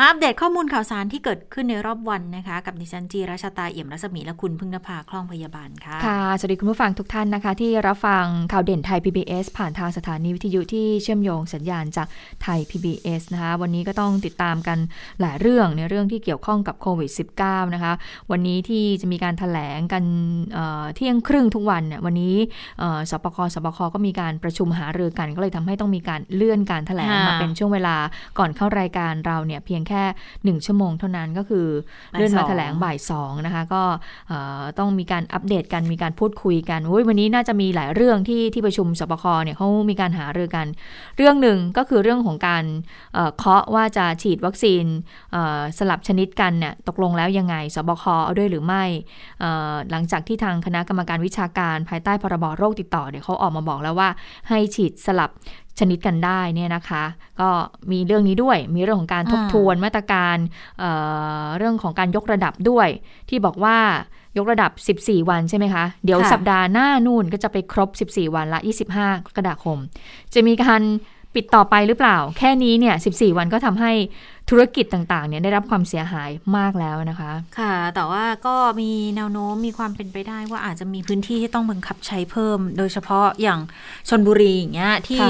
[0.00, 12.06] มาอัปเดตข้อมูลข่าวสารที่เกิดขึ้นในรอบวันนะคะ กับดิฉันจีราชาตาเอี่ยมรัศมีและคุณพึ่งนภาคล่องพยาบาลค่ะ ค่ะ สวัสดีคุณผู้ฟังทุกท่านนะคะ ที่รับฟังข่าวเด่นไทย PBS ผ่านทางสถานีวิทยุที่เชื่อมโยงสัญญาณจาก
[12.42, 14.78] ไทย PBS นะคะ วันนี้ก็ต้องติดตามกัน
[15.20, 17.10] หลายเรื่องในเรื่องที่เกี่ยวข้องกับโควิด
[17.42, 17.92] -19 นะคะ
[18.30, 20.04] วันนี้ที่จะมีการถแถลงกัน
[20.94, 22.34] เที่ยงครึ่งทุกวันเนี่ยวันนี้
[23.10, 27.96] สปคสบคก็มีการประชุมหารือกัน ก็เลยทำให้ต้องมีการเลื่อนการถแถลงมาเป็นช่วงเวลา
[28.38, 30.04] ก่อนเข้ารายการเราเนี่ยเพียงแค่
[30.44, 31.66] หนึ่งชั่วโมงเท่านั้นก็คือ
[32.12, 33.82] เลื่อนมาแถลงบ่ายสองนะคะ ก็
[34.78, 40.66] ต้องมีการอัปเดตกันมีการพูดคุยกันวันนี้น่าจะมีหลายเรื่องที่ที่ประชุมสบคเนี่ยเขามีการหารือกัน
[41.16, 42.64] เรื่องหนึ่งก็คือเรื่องของการ
[43.38, 44.84] เคาะว่าจะฉีดวัคซีน
[45.78, 48.84] สลับชนิดกันเนี่ยตกลงแล้วยังไงสบคเอาด้วยหรือไม่
[49.90, 54.08] หลังจากที่ทางคณะกรรมการวิชาการภายใต้พรบโรคติดต่อเนี่ยเขาออกมาบอกแล้วว่า
[54.48, 55.30] ให้ฉีดสลับ
[55.78, 57.04] ชนิดกันได้เนี่ยนะคะ
[57.40, 57.48] ก็
[57.92, 60.36] มีเรื่องนี้ด้วย มีเรื่องของการทบทวนมาตรการ
[60.78, 62.88] เเรื่องของการยกระดับด้วย
[63.28, 63.76] ที่บอกว่า
[64.38, 68.60] ยกระดับ 14 วันใช่ไหมคะ เดี๋ยวสัปดาห์หน้านู่นก็จะไปครบ 14 วันละ
[68.94, 69.78] 25 กรกฎาคม
[70.34, 70.82] จะมีการ
[71.34, 73.92] ปิดต่อไปหรือเปล่า แค่นี้เนี่ย 14 วันก็ทำให้
[74.50, 83.60] ธุรกิจต่างๆเนี่ยได้รับความเสียหายมากแล้วนะคะ ค่ะ แต่ว่าก็มีแนวโน้มมีความเป็นไปได้ว่าอาจจะมีพื้นที่ที่ต้องบังคับใช้เพิ่ม โดยเฉพาะอย่าง
[84.08, 85.24] ชนบุรีอย่างเงี้ยที่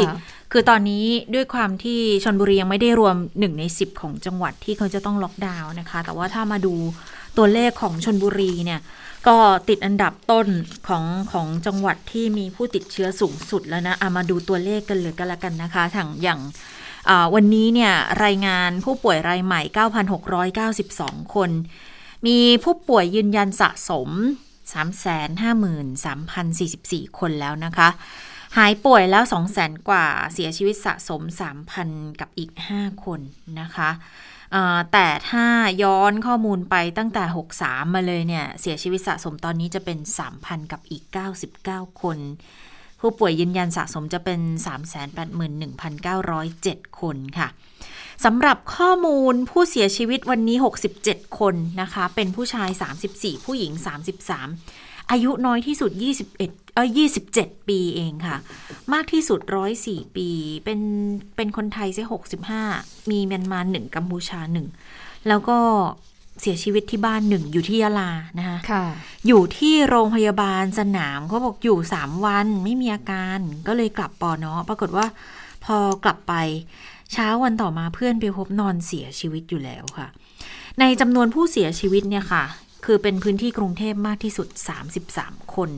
[0.52, 6.74] คือตอนนี้ด้วยความที่ชนบุรียังไม่ได้รวมหนึ่งในสิบของจังหวัดที่เขาจะต้องล็อกดาวน์นะคะ แต่ว่าถ้ามาดู
[7.36, 8.80] ตัวเลขของชนบุรีเนี่ย
[9.27, 9.36] ก็
[9.69, 10.47] ติดอันดับต้น
[10.88, 16.40] ของของจังหวัดที่มีผู้ติดเชื้อสูงสุดแล้วนะามาดูตัวเลขกันเลยกันละกันนะคะทางอย่าง
[17.34, 17.92] วันนี้เนี่ย
[18.24, 19.61] รายงานผู้ป่วยรายใหม่
[20.67, 21.51] 9,692 คน
[22.27, 24.08] มีผู้ป่วยยืนยันสะสม
[25.05, 27.89] 353,044 คนแล้วนะคะ
[28.56, 31.23] หายป่วยแล้ว 2 0 0แสนกว่า เสียชีวิตสะสม
[31.70, 33.20] 3,000 กับอีก 5 คน
[33.61, 33.90] นะคะ
[34.92, 35.47] แต่ถ้า
[35.83, 37.25] ย้อนข้อมูลไปตั้งแต่
[37.59, 39.98] 63 มาเลยเนี่ย เสียชีวิตสะสมตอนนี้จะเป็น
[40.35, 41.03] 3,000 กับอีก
[41.55, 42.19] 99 คน
[43.01, 44.41] ผู้ป่วยยืนยันสะสมจะเป็น
[45.64, 47.48] 381,907 คนค่ะ
[48.25, 50.57] สำหรับข้อมูลผู้เสียชีวิตวันนี้
[50.97, 52.70] 67 คนนะคะ เป็นผู้ชาย
[53.07, 55.91] 34 ผู้หญิง 33 อายุน้อยที่สุด
[56.35, 56.36] 21
[56.74, 58.36] เออยี่สิบเจ็ดปีเองค่ะ
[58.92, 60.29] มากที่สุดร้อยสี่ปี
[60.64, 60.80] เป็น
[61.36, 62.63] เป็นคนไทยใช่หกสิบห้า
[63.11, 64.67] มีเมียนมาหนึ่งกัมพูชาหนึ่ง
[65.29, 65.58] แล้วก็
[66.41, 68.85] เสียชีวิตที่บ้านหนึ่งอยู่ที่ยะลานะคะคะ
[69.27, 75.07] อยู่ที่โรงพยาบาลสนามเขาบอกอยู่สามวันไม่มีอาการ ก็เลยกลับปอเนาะปรากฏว่า
[75.64, 76.35] พอกลับไป
[77.13, 80.08] เช้าวันต่อมาเพื่อนไปพบนอนเสียชีวิตอยู่แล้วค่ะ
[80.80, 82.45] ในจำนวนผู้เสียชีวิตเนี่ยค่ะ
[82.84, 84.48] คือเป็นพื้นที่กรุงเทพมากที่สุด
[85.00, 85.70] 33 คน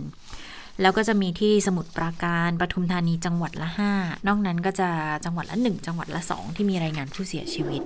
[0.81, 3.69] แล้วก็จะมีที่สมุทรปราการปทุมธานีจังหวัดละ
[3.99, 4.91] 5 นอกนั้นก็จะ
[5.25, 7.83] จังหวัดละ 1 จังหวัดละ 2 ที่มีรายงานผู้เสียชีวิต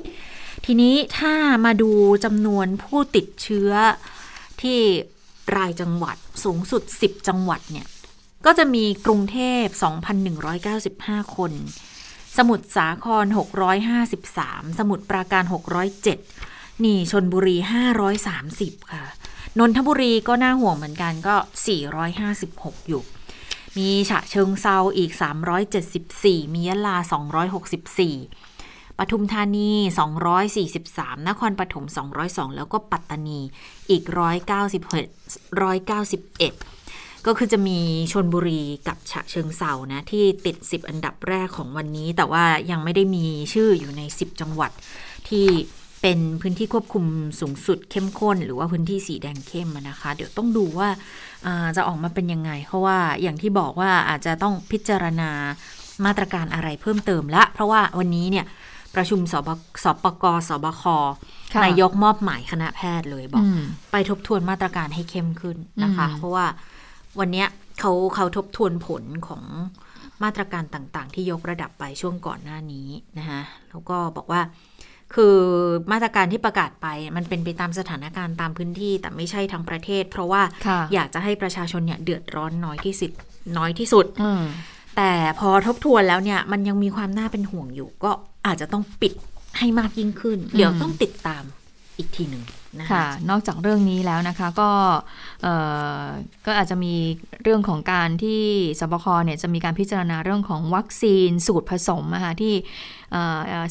[0.64, 1.90] ทีนี้ถ้ามาดู
[2.24, 3.70] จำนวนผู้ติดเชื้อ
[4.62, 4.78] ที่
[5.56, 7.86] รายจังหวัดสูงสุด 10 จังหวัดเนี่ย
[8.46, 9.64] ก็จะมีกรุงเทพ
[10.50, 11.52] 2,195 คน
[12.36, 13.24] สมุทรสาคร
[14.02, 17.56] 653 สมุทรปราการ 607 นี่ชนบุรี
[18.24, 19.04] 530 ค่ะ
[19.58, 21.36] นนทบุรีก็น่าห่วงเหมือนกันก็
[22.12, 23.02] 456 อยู่
[23.76, 25.12] มีฉะเชิงเซาอีก
[25.82, 26.96] 374 มียะลา
[27.72, 29.70] 264 ปทุมธานี
[30.50, 31.84] 243 นครปฐม
[32.20, 33.40] 202 แล้วก็ปัตตานี
[33.90, 34.02] อีก
[34.80, 35.64] 191
[36.02, 37.78] 191ก็คือจะมี
[38.12, 44.70] ชนบุรีกับฉะเชิงเซานะ ที่ติด 10 อันดับแรกของวันนี้ แต่ว่ายังไม่ได้มีชื่ออยู่ใน 10 จังหวัด
[45.28, 45.46] ที่
[46.06, 47.04] เป็นพื้นที่ควบคุม
[47.40, 50.88] สูงสุดเข้มข้น หรือว่าพื้นที่สีแดงเข้มนะคะ เดี๋ยวต้องดูว่า
[51.76, 55.30] จะออกมาเป็นยังไง เพราะว่าอย่างที่บอกว่าอาจจะต้องพิจารณา
[56.04, 58.46] มาตรการอะไรเพิ่มเติมละ เพราะว่าวันนี้เนี่ย
[58.94, 59.48] ประชุมสบ
[59.84, 60.84] สปกสบค
[61.64, 63.44] นายกมอบหมายคณะแพทย์เลยบอก
[63.92, 66.46] ไปทบทวนมาตรการให้เข้มขึ้นนะคะ เพราะว่า
[67.18, 67.44] วันนี้
[67.80, 69.42] เขาเขาทบทวนผลของ
[70.22, 73.40] มาตรการต่างๆ ที่ยกระดับไปช่วงก่อนหน้านี้นะคะ
[73.70, 74.42] แล้วก็บอกว่า
[75.14, 75.36] คือ
[75.92, 80.42] มาตรการที่ประกาศไปมันเป็นไปตามสถานการณ์ตามพื้นที่แต่ไม่ใช่ทั้งประเทศ เพราะว่า
[80.94, 83.12] อยากจะให้ประชาชนเนี่ยเดือดร้อนน้อยที่สุด
[83.58, 84.06] น้อยที่สุด
[84.96, 88.10] แต่พอทบทวนแล้วเนี่ยมันยังมีความน่าเป็นห่วงอยู่ ก็
[88.46, 89.12] อาจจะต้องปิด
[89.58, 91.44] ให้มากยิ่งขึ้น เดี๋ยวต้องติดตาม
[91.98, 92.44] อีกทีหนึ่ง
[92.80, 94.70] นะค่ะนอกจากเรื่องนี้แล้วนะคะก็
[96.46, 96.94] ก็อาจจะมี
[97.42, 98.42] เรื่องของการที่
[98.80, 102.54] สบคเนี่ยจะมีการพิจารณาเรื่องของวัคซีนสูตรผสมนะคะที่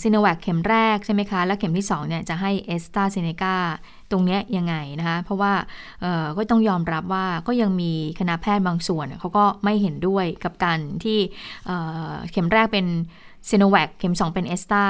[0.02, 3.56] ซีโนแวคเข็มแรกใช่ไหมคะ แล้วเข็มที่2เนี่ยจะให้เอสตราเซเนกา
[4.12, 5.54] ตรงนี้ยังไงนะคะเพราะว่า
[6.38, 11.20] ก็ต้องยอมรับว่าก็ยังมีคณะแพทย์บางส่วนเขาก็ไม่เห็นด้วยกับการที่
[11.66, 11.78] เอ่
[12.10, 12.86] อเข็มแรกเป็น
[13.50, 14.86] ซีโนแวคเข็ม 2 เป็นเอสตรา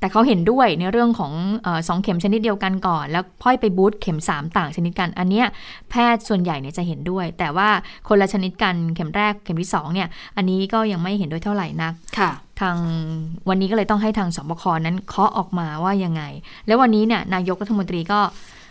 [0.00, 1.32] แต่เขาเห็นด้วยในเรื่องของ
[1.62, 5.46] เออสองเข็มชนิดเดียวกันก่อน แล้วพ่อยไปบูสต์เข็ม 3 ต่างชนิดกัน อันเนี้ย
[5.90, 7.68] แพทย์ส่วนใหญ่เนี่ยจะเห็นด้วย แต่ว่า
[8.08, 12.76] คนละชนิดกันเข็มแรกเข็มที่2เนี่ยอันนี้ก็ยังไม่เห็นด้วยเท่าไหร่นักค่ะ ทาง
[13.48, 16.22] วันนี้ก็เลยต้องให้ทางสบคนั้นเคาะออกมาว่ายังไง
[16.66, 18.20] แล้ววันนี้เนี่ยนายกรัฐมนตรีก็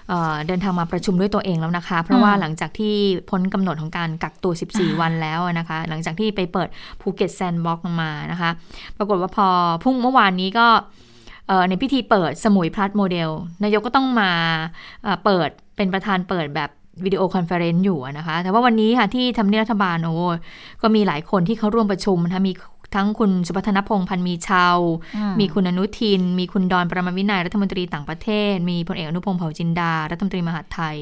[0.10, 2.94] เอ่อเดินทางมาประชุมด้วยตัวเองแล้วนะคะ เพราะว่าหลังจากที่
[3.30, 6.69] พ้นกำหนดของการกักตัว 14 วันแล้วนะคะ หลังจากที่ไปเปิด
[7.01, 8.50] ภูเก็ต Sandbox มานะคะ
[8.98, 9.48] ปรากฏว่าพอ
[9.83, 11.04] พรุ่งเมื่อวานนี้ก็เอ่อ
[11.69, 13.29] ในพิธีเปิดสมุย Plus Model
[13.63, 14.31] นายกก็ต้องมา
[15.03, 16.69] เอ่อเปิดเป็นประธานเปิดแบบ
[17.06, 20.13] video conference อยู่นะคะ แต่ว่าวันนี้ค่ะที่ทำเนียบรัฐบาลโอ้
[20.81, 22.53] ก็มีหลายคนที่เขาร่วมประชุมนะคะมี
[22.95, 24.77] ทั้งคุณสุพัฒนพงษ์พันธ์มีเชาว์
[25.39, 30.98] มีคุณอนุทิน มีคุณดอนประมาวินัยรัฐมนตรีต่างประเทศ มีพลเอกอนุพงษ์เผ่าจินดา รัฐมนตรีมหาดไทย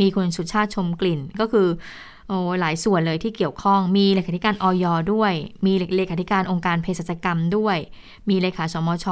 [0.00, 1.68] มีคุณสุชาติชมกลิ่น ก็คือ
[2.32, 5.32] โอ้หลายส่วนเลยที่เกี่ยวข้องมีเลขาธิการออยด้วย
[5.66, 7.76] มีเลขาธิการองค์การเภสัชกรรมด้วย
[8.28, 9.06] มีเลขาสมช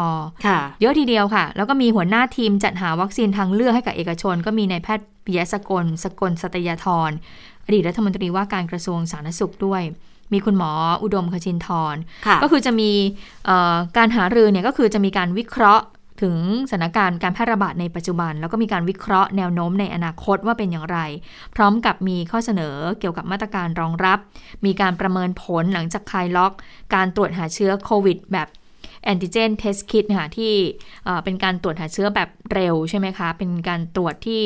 [0.46, 7.10] ค่ะเยอะทีเดียวค่ะ แล้วก็มีหัวหน้าทีมจัดหาวัคซีนทางเลือกให้กับเอกชน ก็มีนายแพทย์ปิยะสกลสกลสัตยาธร
[7.66, 9.82] อดีตรัฐมนตรีว่าการกระทรวงสาธารณสุขด้วย
[10.32, 10.70] มีคุณหมอ
[11.02, 11.96] อุดมคชินทร
[12.26, 12.90] ค่ะก็คือจะมี
[13.46, 15.84] เอ่อการหารือเนี่ยก็คือจะมีการวิเคราะห์
[16.22, 16.36] ถึง
[16.70, 20.98] สถานการณ์การแพร่ระบาดในปัจจุบัน แล้วก็มีการวิเคราะห์แนวโน้มในอนาคตว่าเป็นอย่างไร
[21.54, 24.18] พร้อมกับมีข้อเสนอเกี่ยวกับมาตรการรองรับ
[24.64, 26.52] มีการประเมินผลหลังจากคลายล็อก
[26.94, 28.48] การตรวจหาเชื้อโควิดแบบ
[29.04, 30.52] แอนติเจนเทสคิดนะคะที่
[31.24, 34.40] เป็นการตรวจหาเชื้อแบบเร็วใช่ไหมคะ เป็นการตรวจที่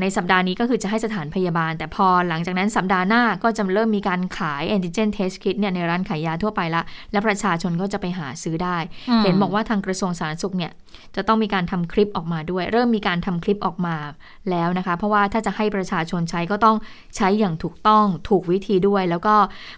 [0.00, 6.82] ในสัปดาห์นี้ก็คือจะให้สถานพยาบาล แต่พอหลังจากนั้นสัปดาห์หน้าก็จะเริ่มมีการขายแอนติเจนเทสคิดเนี่ยในร้านขายยาทั่วไปละ
[7.12, 8.76] และประชาชนก็จะไปหาซื้อได้
[9.10, 10.72] อืมเห็นบอกว่าทางกระทรวงสาธารณสุขเนี่ย
[11.16, 13.96] จะต้องมีการทำคลิปออกมาด้วย เริ่มมีการทำคลิปออกมา
[14.50, 16.76] แล้วนะคะ เพราะว่าถ้าจะให้ประชาชนใช้ก็ต้อง
[17.16, 19.34] ใช้อย่างถูกต้องถูกวิธีด้วย แล้วก็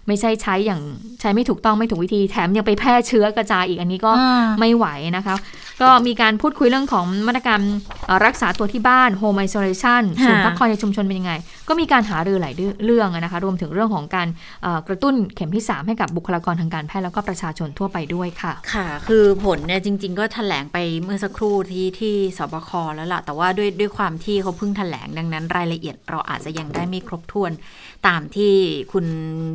[0.07, 0.81] ไม่ใช่ใช้อย่าง
[1.21, 4.85] ใช้ไม่ถูกต้องไม่ถูกวิธีแถมยังไปแพร่เชื้อกระจายอีกอันนี้ก็อ่าไม่ไหว
[5.17, 5.35] นะคะ
[5.81, 7.59] ก็มีการพูดคุยเรื่องของมาตรการ
[8.05, 9.93] เอ่อรักษาตัวที่บ้าน home isolation ค่ะ
[10.23, 11.33] ศูนย์พักคอยในชุมชนเป็นยังไง
[11.67, 12.53] ก็มีการหารือหลาย
[12.85, 14.27] เรื่องอะนะคะรวมถึงเรื่องของการ
[14.63, 27.51] เอ่อกระตุ้นเข็มที่ 3 ให้กับบุคลากรทางการแพทย์แล้วก็ประชาชนทั่วไปด้วยค่ะ ค่ะ คือผลเนี่ยจริง ๆ ก็แถลงไปเมื่อสักครู่ที่ที่สบคแล้วล่ะ แต่ว่าด้วยด้วยความที่เขาเพิ่งแถลงดังนั้นรายละเอียดเราอาจจะยังได้ไม่ครบถ้วน
[28.07, 28.53] ตามที่
[28.93, 29.05] คุณ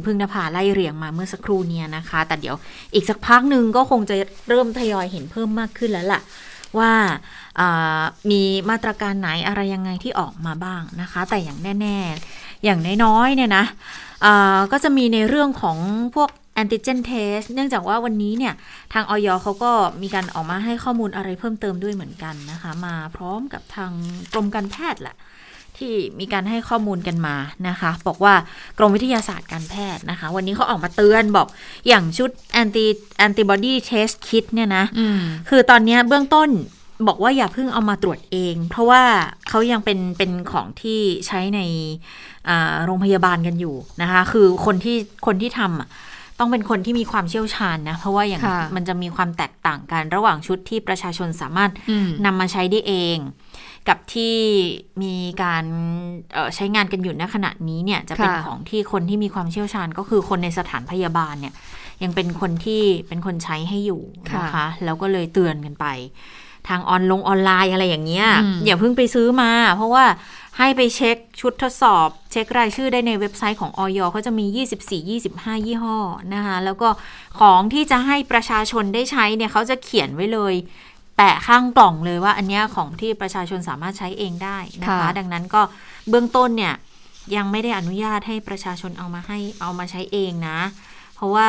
[0.04, 2.56] พึ่งนภาไล่เรียงมาเมื่อสักครู่เนี่ยนะคะ แต่เดี๋ยว
[2.94, 4.14] อีกสักพักหนึ่งก็คงจะ
[4.48, 6.20] เริ่มทยอยเห็นเพิ่มมากขึ้นแล้วล่ะ
[6.78, 7.08] ว่าอ่า
[8.30, 11.98] มีมาตรการไหนอะไรยังไงที่ออกมาบ้างนะคะ แต่อย่างแน่
[12.30, 13.64] ๆ อย่างน้อยๆเนี่ยนะ
[14.24, 15.78] อ่าก็จะมีในเรื่องของ
[16.14, 18.54] พวกแอนติเจนเทสเนื่องจากว่าวันนี้เนี่ย
[18.92, 23.92] ทางออยเขาก็มีการออกมาให้ข้อมูลอะไรเพิ่มเติมด้วยเหมือนกันนะคะ มาพร้อมกับทาง
[24.32, 25.16] กรมการแพทย์แหละ
[25.78, 27.36] ที่มีการให้ข้อมูลกันมา
[27.68, 28.34] นะคะ บอกว่า
[28.78, 31.46] กรมวิทยาศาสตร์การแพทย์นะคะ วันนี้เขาออกมาเตือนบอก
[31.88, 35.18] อย่างชุด anti antibody test kit เนี่ยนะอืม
[35.48, 36.48] คือตอนเนี้ยเบื้องต้น
[37.08, 39.02] บอกว่าอย่าเพิ่งเอามาตรวจเอง เพราะว่า
[39.48, 41.60] เขายังเป็นเป็นของที่ใช้ใน
[42.48, 44.96] อ่าโรงพยาบาลกันอยู่นะคะ คือคนที่
[45.26, 45.88] คนที่ทำอะ
[46.38, 53.18] ต้องเป็นคนที่มีความเชี่ยวชาญนะ เพราะว่าอย่างค่ะมันจะมีความแตกต่างกันระหว่างชุดที่ประชาชนสามารถอืมนำมาใช้ได้เอง
[53.88, 54.34] กับที่
[55.02, 55.64] มีการ
[56.32, 61.54] เอ่อใช้งานกันอยู่ณขณะนี้เนี่ยจะเป็นค่ะของที่คนที่มีความเชี่ยวชาญ ก็คือคนในสถานพยาบาลเนี่ย
[62.02, 64.02] ยังเป็นคนที่เป็นคนใช้ให้อยู่
[64.38, 65.86] นะคะ แล้วก็เลยเตือนกันไป
[66.68, 70.04] ทางออนลงออนไลน์อะไรอย่างเงี้ยอืมอย่าเพิ่งไปซื้อมา เพราะว่า
[70.58, 74.46] ให้ไปเช็คชุดทดสอบ เช็ครายชื่อได้ในเว็บไซต์ของออยเขาจะมี
[75.06, 75.98] 24-25 ยี่ห้อ
[76.34, 76.88] นะคะแล้วก็
[77.40, 80.54] ของที่จะให้ประชาชนได้ใช้เนี่ยเขาจะเขียนไว้เลย
[81.16, 85.62] แปะข้างกล่องเลยว่าอันเนี้ยของที่ประชาชนสามารถใช้เองได้นะคะค่ะดังนั้นก็
[86.08, 86.74] เบื้องต้นเนี่ย
[87.36, 90.58] ยังไม่ได้อนุญาตให้ประชาชนเอามาให้เอามาใช้เองนะ
[91.14, 91.48] เพราะว่า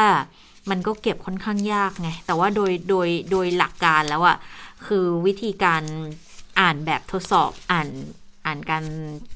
[0.69, 4.37] มันก็เก็บค่อนข้างยากไง แต่ว่าโดยโดยโดยหลักการแล้วอะ
[4.87, 5.83] คือวิธีการ
[6.59, 7.89] อ่านแบบทดสอบอ่าน
[8.45, 8.83] อ่านการ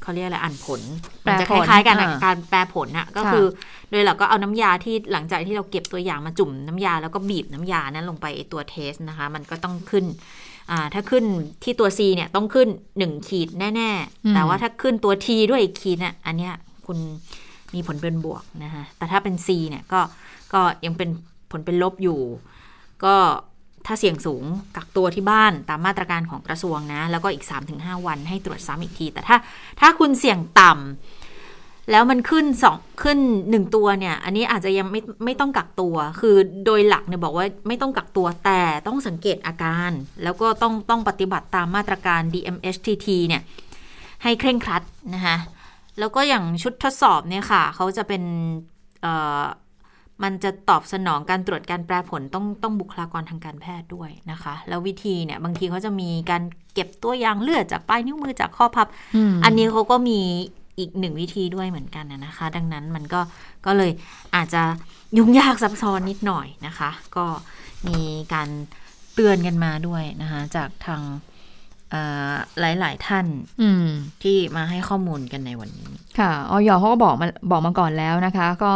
[0.01, 0.81] เขาเรียกอะไรอ่านผล
[1.25, 3.45] มันจะแปคลผลล้ายๆกันอ่าอะการแปลผลอะก็ค่ะคือ
[3.91, 10.05] โดยเราก็เอาน้ำยาที่หลังจากที่เราเก็บตัวอย่างมาจุ่มน้ำยาแล้วก็บีบน้ำยานั้นลงไปไอ้ตัวเทสนะคะ มันก็ต้องขึ้น
[10.71, 11.25] อ่าถ้าขึ้น
[11.63, 12.67] ที่ตัว C เนี่ยต้องขึ้น
[12.99, 13.69] 1 ขีดแน่
[14.25, 16.53] อืมๆแต่ว่าถ้าขึ้นตัว T ด้วยอีกขีดเนี่ยอันเนี้ย
[16.85, 16.97] คุณ
[17.73, 20.01] มีผลเป็นบวกนะคะแต่ถ้าเป็น C เนี่ยก็
[20.53, 21.09] ก็ยังเป็น
[21.51, 22.19] ผลเป็นลบอยู่
[23.05, 23.15] ก็
[23.85, 24.43] ถ้าเสี่ยงสูง
[24.75, 29.37] กักตัวที่บ้านตามมาตรการของกระทรวงนะ แล้วก็อีก 3-5 วันให้ตรวจซ้ำอีกที แต่ถ้า
[29.79, 39.91] ถ้าคุณเสี่ยงต่ำแล้วมันขึ้นสองขึ้นหนึ่งตัวเนี่ย อันนี้อาจจะยังไม่ไม่ต้องกักตัว คือโดยหลักเนี่ยบอกว่าไม่ต้องกักตัวแต่ต้องสังเกตอาการ
[40.23, 43.41] แล้วก็ต้องต้องปฏิบัติตามมาตรการ DMHTT เนี่ย
[44.23, 45.37] ให้เคร่งครัดนะคะ
[45.99, 48.23] แล้วก็อย่างชุดทดสอบเนี่ยค่ะเขาจะเป็น
[50.23, 56.43] มันจะตอบสนองการตรวจการแปรผลต้องต้องบุคลากรทางการแพทย์ด้วยนะคะ แล้ววิธีเนี่ยบางทีเขาจะมีการ
[56.73, 58.87] เก็บตัวอย่างเลือดจากปลายนิ้วมือจากข้อพับ
[59.43, 60.19] อันนี้เขาก็มี
[60.79, 63.21] อีกหนึ่งวิธีด้วยเหมือนกันนะคะ ดังนั้นมันก็
[63.65, 63.91] ก็เลย
[64.35, 64.63] อาจจะ
[65.17, 67.25] ยุ่งยากซับซ้อนนิดหน่อยนะคะ ก็
[67.87, 67.99] มี
[68.33, 68.49] การ
[69.13, 71.01] เตือนกันมาด้วยนะคะ จากทาง
[72.59, 73.25] หลายหลายท่าน
[74.23, 78.73] ที่มาให้ข้อมูลกันในวันนี้ ค่ะออยเขาก็บอกมาบอกมาก่อนแล้วนะคะ ก็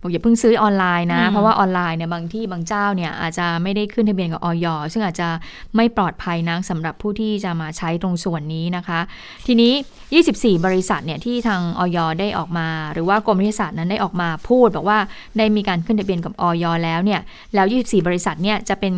[0.00, 5.28] บอกอย่าเพิ่งซื้อออนไลน์นะ เพราะว่าออนไลน์เนี่ยบางที่บางเจ้าเนี่ยอาจจะไม่ได้ขึ้นทะเบียนกับออยซึ่งอาจจะ
[5.76, 9.00] ไม่ปลอดภัยนะสำหรับผู้ที่จะมาใช้ตรงส่วนนี้นะคะ
[9.46, 9.72] ทีนี้
[10.18, 14.98] 24 บริษัทเนี่ยที่ทางออยได้ออกมา หรือว่ากรมวิทยาศาสตร์นั้นได้ออกมาพูด บอกว่า
[15.38, 17.20] ได้มีการขึ้นทะเบียนกับออยแล้วเนี่ย
[17.54, 18.94] แล้ว 24 บริษัทเนี่ยจะเป็น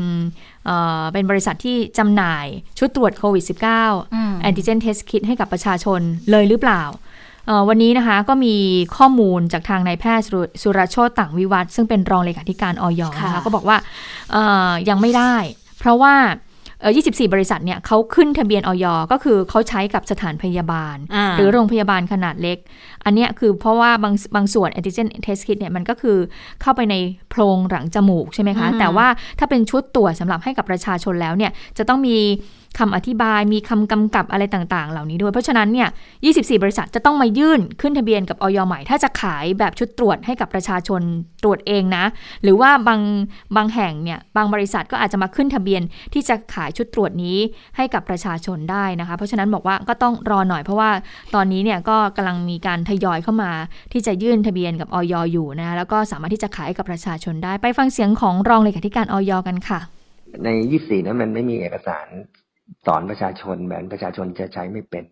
[1.13, 2.47] เป็นบริษัทที่จำหน่าย
[2.79, 3.45] ชุดตรวจโควิด
[3.93, 6.83] -19 แอนติเจนเทสคิดให้กับประชาชนเลยหรือเปล่า
[7.69, 8.55] วันนี้นะคะก็มี
[8.97, 10.27] ข้อมูลจากทางนายแพทย์
[10.63, 13.77] สุรโชตต่างวิวัฒซึ่งเป็นรองเลขาธิการออยนะคะก็บอกว่า
[14.89, 15.35] ยังไม่ได้
[15.79, 16.15] เพราะว่า
[16.93, 20.97] 24 บริษัทเนี่ยเขาขึ้นทะเบียนออยก็คือเขาใช้กับสถานพยาบาล
[21.37, 22.59] หรือโรงพยาบาลขนาดเล็ก
[23.05, 26.19] อันนี้คือเพราะว่าบางบางส่วน antigen test kit เนี่ยมันก็คือ
[26.63, 26.95] เข้าไปใน
[27.31, 29.07] โพรงหลังจมูกใช่ไหมคะ แต่ว่า
[29.39, 32.19] ถ้าเป็นชุดตรวจสำหรับให้กับประชาชนแล้วเนี่ยจะต้องมี
[32.79, 35.89] คำอธิบายมีคำกำกับอะไรต่างๆ เหล่านี้ด้วย เพราะฉะนั้นเนี่ย
[36.25, 41.03] 24 บริษัทจะต้องมายื่นขึ้นทะเบียนกับออยใหม่ ถ้าจะขายแบบชุดตรวจให้กับประชาชน
[41.43, 42.05] ตรวจเองนะ
[42.43, 43.01] หรือว่าบาง
[43.57, 47.39] บางแห่งเนี่ย บางบริษัทก็อาจจะมาขึ้นทะเบียนที่จะขายชุดตรวจนี้
[47.77, 50.91] ให้กับประชาชนได้นะคะ เพราะฉะนั้นบอกว่าก็ต้องรอหน่อยเพราะว่า
[51.35, 53.53] ตอนนี้เนี่ยก็กำลังมีการทยอยเข้ามา
[53.93, 59.81] ที่จะยื่นทะเบียนกับออยอยู่นะ แล้วก็สามารถที่จะขายกับประชาชนได้ ไปฟังเสียงของรองเลขาธิการออยกันค่ะ
[60.45, 62.07] ใน 24 นั้นมันไม่มีเอกสาร
[62.87, 65.05] สอนประชาชนแบบประชาชนจะใช้ไม่เป็น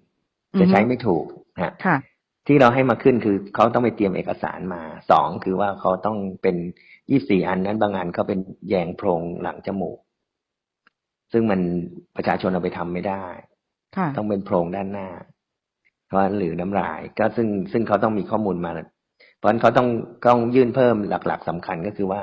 [0.60, 1.24] จะใช้ไม่ถูก
[1.62, 1.72] ฮะ
[2.46, 6.56] ที่เราให้มาขึ้นคือเขาต้องไปเตรียมเอกสารมาสองคือว่าเขาต้องเป็น
[7.10, 9.98] ยี่สี่อันนั้นบางอันเขาเป็นแยงโพรงหลังจมูก
[11.32, 11.60] ซึ่งมัน
[12.16, 13.24] ประชาชนเอาไปทำไม่ได้
[14.16, 15.08] ต้องเป็นโพรงด้านหน้า
[16.06, 18.70] เพราะหรือน้ำลาย ก็ซึ่งซึ่งเขาต้องมีข้อมูลมา
[19.38, 19.88] เพราะฉะนั้นเขาต้อง
[20.26, 22.20] ต้องยื่นเพิ่มหลัก ๆสำคัญก็คือว่า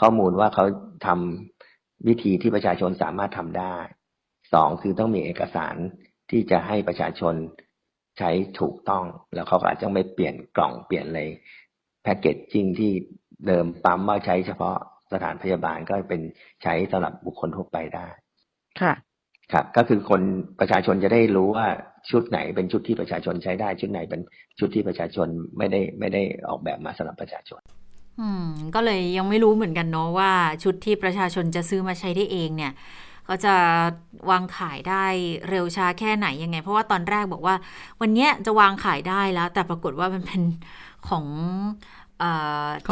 [0.00, 0.64] ข้อมูลว่าเขา
[1.06, 3.76] ทำวิธีที่ประชาชนสามารถทำได้
[4.54, 5.76] สองคือต้องมีเอกสาร
[6.30, 7.34] ที่จะให้ประชาชน
[8.18, 8.30] ใช้
[8.60, 11.28] ถูกต้อง แล้วเขาอาจจะไม่เปลี่ยนกล่องเปลี่ยนเลย
[12.02, 12.92] แพคเกจจิ้งที่
[13.46, 14.76] เดิมปั๊มว่าใช้เฉพาะ
[15.12, 16.20] สถานพยาบาลก็เป็น
[16.62, 18.06] ใช้สำหรับบุคคลทั่วไปได้
[18.80, 18.92] ค่ะ
[19.52, 20.22] ครับ ก็คือคน
[20.60, 21.66] ประชาชนจะได้รู้ว่า
[22.10, 24.20] ชุดไหนเป็นชุดที่ประชาชนใช้ได้ ชุดไหนเป็น
[24.58, 27.60] ชุดที่ประชาชนไม่ได้ไม่ได้ออกแบบมาสำหรับประชาชน
[28.20, 30.32] อืม ก็เลยยังไม่รู้เหมือนกันเนาะว่า
[30.64, 32.72] ชุดที่ประชาชนจะซื้อมาใช้ได้เองเนี่ย
[33.26, 33.54] เขาจะ
[34.30, 35.04] วางขายได้
[35.48, 37.54] เร็วช้าแค่ไหนยังไง เพราะว่าตอนแรกบอกว่า
[38.00, 40.42] วันนี้จะวางขายได้แล้ว แต่ปรากฏว่ามันเป็น
[41.08, 41.24] ของ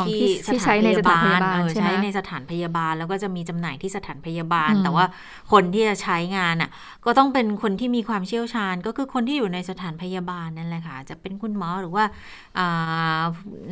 [0.07, 5.05] ที่ที่ใช้ในสถานพยาบาลใช้ในสถานพยาบาล แล้วก็จะมีจำหน่ายที่สถานพยาบาล แต่ว่า
[5.53, 6.71] คนที่จะใช้งานอะ
[7.05, 12.05] ก็ต้องเป็นคนที่มีความเชี่ยวชาญ ก็คือคนที่อยู่ในสถานพยาบาลนั่นแหละค่ะ จะเป็นคุณหมอหรือว่า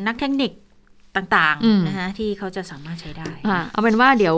[0.07, 0.53] นักเทคนิค
[1.17, 3.31] ต่างๆนะคะที่เขาจะสามารถใช้ได้
[3.73, 4.37] เอาเป็นว่าเดี๋ยว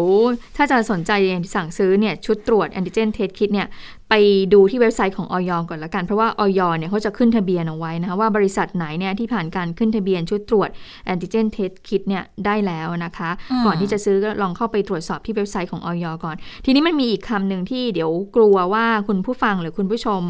[0.57, 1.13] ถ้าจะสนใจ
[1.55, 3.69] สั่งซื้อเนี่ยชุดตรวจ antigen test kit เนี่ย
[4.09, 4.15] ไป
[4.53, 10.69] ดูที่เว็บไซต์ของอย.ก่อนละกัน เพราะว่าอย.เนี่ยเขาจะขึ้นทะเบียนเอาไว้นะคะว่าบริษัทไหนเนี่ยที่ผ่านการขึ้นทะเบียนชุดตรวจ
[11.07, 13.31] antigen test kit เนี่ยได้แล้วนะคะ
[13.67, 20.23] ก่อนที่จะซื้อก็ลองเข้าไปตรวจสอบที่เว็บไซต์ของอย.ก่อน ทีนี้มันมีอีกคำหนึ่งที่เดี๋ยวกลัวว่าคุณผู้ฟังหรือคุณผู้ชม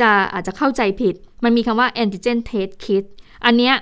[0.00, 3.04] จะอาจจะเข้าใจผิด มันมีคำว่า antigen test kit
[3.46, 3.74] อันเนี้ย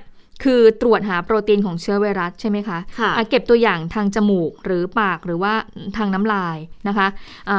[0.45, 2.79] คือตรวจหาโปรตีนของเชื้อไวรัสใช่ไหมคะ
[3.17, 5.53] คะเก็บตัวอย่างทางจมูกหรือปากหรือว่า
[5.97, 7.07] ทางน้ำลายนะคะ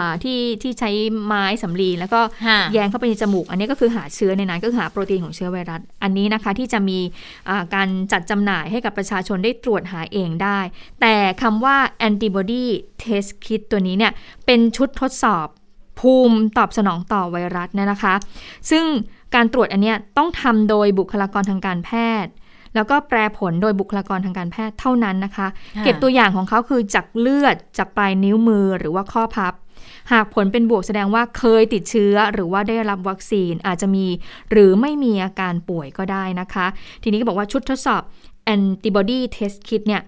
[0.09, 0.89] ะที่ที่ใช้
[1.25, 2.21] ไม้สำลีแล้วก็
[2.73, 6.99] แยงเข้าไปในจมูก อันนี้ก็คือหาเชื้อในนั้นก็หาโปรตีนของเชื้อไวรัส อันนี้นะคะที่จะมี
[7.75, 10.59] การจัดจำหน่ายให้กับประชาชนได้ตรวจหาเองได้
[11.01, 12.65] แต่คำว่า antibody
[13.03, 14.11] test kit ตัวนี้เนี่ย
[14.45, 15.47] เป็นชุดทดสอบ
[15.99, 18.13] ภูมิตอบสนองต่อไวรัสเนี่ยนะคะ
[18.71, 18.85] ซึ่ง
[19.35, 21.91] การตรวจอันนี้ต้องทำโดยบุคลากรทางการแพ
[22.23, 22.31] ทย์
[22.75, 25.47] แล้วก็แปรผลโดยบุคลากรทางการแพทย์เท่านั้นนะคะ
[25.83, 29.53] เก็บตัวอย่างของเขาคือจากเลือดจากปลายนิ้วมือหรือว่าข้อพับ
[30.11, 34.05] หากผลเป็นบวกแสดงว่าเคยติดเชื้อ หรือว่าได้รับวัคซีนอาจจะมี
[34.51, 36.65] หรือไม่มีอาการป่วยก็ได้นะคะ
[37.03, 38.01] ทีนี้ก็บอกว่าชุดทดสอบ
[38.53, 40.01] antibody test kit เนี่ย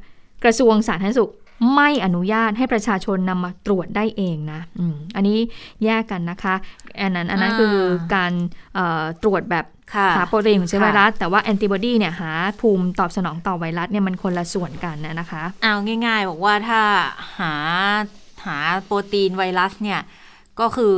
[0.44, 1.32] กระทรวงสาธารณสุข
[1.76, 4.82] ไม่อนุญาตให้ประชาชนนำมาตรวจได้เองนะอ
[5.16, 5.38] อันนี้
[5.84, 6.56] แยกกันนะคะ
[7.02, 7.76] อันนั้นอันนั้นคือ
[8.16, 8.32] การ
[9.24, 9.66] ตรวจแบบ
[10.18, 12.32] หาโปรตีนของเชื้อไวรัส แต่ว่าแอนติบอดีเนี่ยหา
[12.62, 15.74] ภูมิตอบสนองต่อไวรัสเนี่ยมันคนละส่วนกันนะคะเอา
[16.06, 16.82] ง่าย ๆ บอกว่าถ้า
[17.40, 17.54] หา
[18.46, 20.00] หาโปรตีนไวรัสเนี่ย
[20.60, 20.96] ก็คือ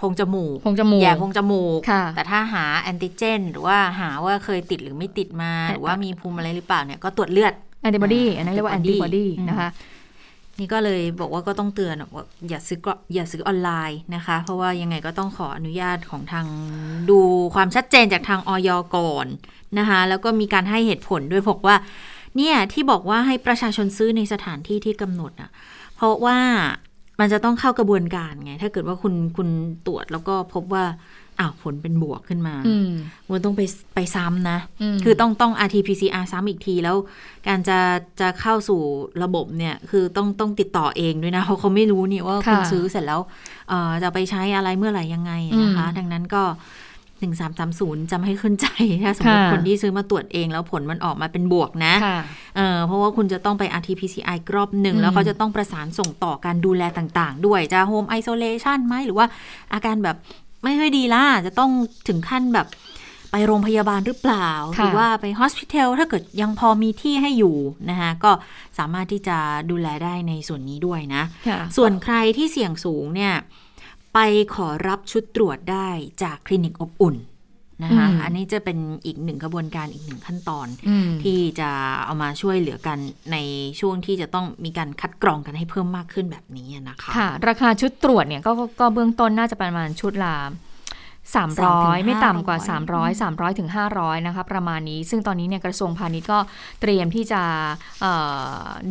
[0.00, 1.80] พงจมูกพงจมูกแย่พงจมูก
[2.14, 9.68] แต่ถ้าหาแอนติเจน หรือว่าหาว่าเคยติดหรือไม่ติดมา หรือว่ามีภูมิอะไรหรือเปล่าเนี่ยก็ตรวจเลือดแอนติบอดีอันนั้นเรียกว่าแอนติบอดีนะคะ
[10.58, 16.46] นี่ก็เลยบอกว่าก็ต้องเตือนว่าอย่าซื้อก็อย่าซื้อออนไลน์นะคะ เพราะว่ายังไงก็ต้องขออนุญาตของทาง
[17.10, 17.18] ดู
[17.54, 19.26] ความชัดเจนจากทางออยก่อน
[19.78, 21.76] นะคะแล้วก็มีการให้เหตุผลด้วยบอกว่า
[22.36, 25.50] เนี่ยที่บอกว่าให้ประชาชนซื้อในสถานที่ที่กำหนดอะ
[25.96, 26.38] เพราะว่า
[27.20, 29.48] มันจะต้องเข้ากระบวนการไง ถ้าเกิดว่าคุณคุณ
[29.86, 30.84] ตรวจแล้วก็พบว่า
[31.40, 32.54] อ้าวผลเป็นบวกขึ้นมา
[33.28, 33.62] มันต้องไป
[33.94, 34.58] ไปซ้ำนะ
[35.04, 36.96] คือต้องต้อง RT-PCR ซ้ำอีกทีแล้ว
[37.46, 37.78] การจะ
[38.20, 38.80] จะเข้าสู่
[39.22, 43.20] ระบบเนี่ย คือต้องต้องติดต่อเองด้วยนะ เพราะเขาไม่รู้นี่ว่าคุณซื้อเสร็จแล้ว
[44.02, 46.44] จะไปใช้อะไรเมื่อไหร่ยังไงนะคะ ดังนั้นก็
[47.20, 48.66] หนึ่งสามสามศูนย์จำให้ขึ้นใจ
[49.02, 51.94] ถ้าสมมติคนที่ซื้อมาตรวจเองแล้วผลมันออกมาเป็นบวกนะ
[52.56, 59.26] เเพราะว่าคุณจะต้องไป RT-PCR รอบหนึ่ง แล้วเขาจะต้องประสานส่งต่อการดูแลต่าง ๆ ด้วย จะโฮมไอโซเลชันไหมหรือว่า
[59.72, 60.16] อาการแบบ
[60.66, 61.70] ไม่ค่อยดีล่ะ จะต้อง
[62.08, 62.66] ถึงขั้นแบบ
[63.30, 67.56] ไปโรงพยาบาลหรือเปล่า หรือว่าไปฮอสพิทอลถ้าเกิดยังพอมีที่ให้อยู่
[67.90, 68.32] นะคะก็
[68.78, 69.38] สามารถที่จะ
[69.70, 71.22] ดูแลได้ในส่วนนี้ด้วยนะ
[71.76, 73.34] ส่วนใครที่เสี่ยงสูงเนี่ย
[74.14, 74.18] ไป
[74.54, 75.88] ขอรับชุดตรวจได้
[76.22, 77.16] จากคลินิกอบอุ่น
[77.82, 80.66] นะคะอันนี้จะเป็นอีกหนึ่งกระบวนการอีกหนึ่งขั้นตอน
[81.22, 81.70] ที่จะ
[82.04, 82.98] เอามาช่วยเหลือกัน
[83.32, 83.36] ใน
[83.80, 90.36] ช่วงที่จะต้องมีการคัดกรองกันให้เพิ่มมากขึ้นแบบนี้นะคะค่ะ ราคาชุดตรวจเนี่ยก็ก็เบื้องต้นน่าจะประมาณชุดละ
[91.34, 92.58] 300 ไม่ต่ำกว่า
[92.90, 96.38] 300 300ถึง500นะคะประมาณนี้ ซึ่งตอนนี้เนี่ยกระทรวงพาณิชย์ก็
[96.80, 97.42] เตรียมที่จะ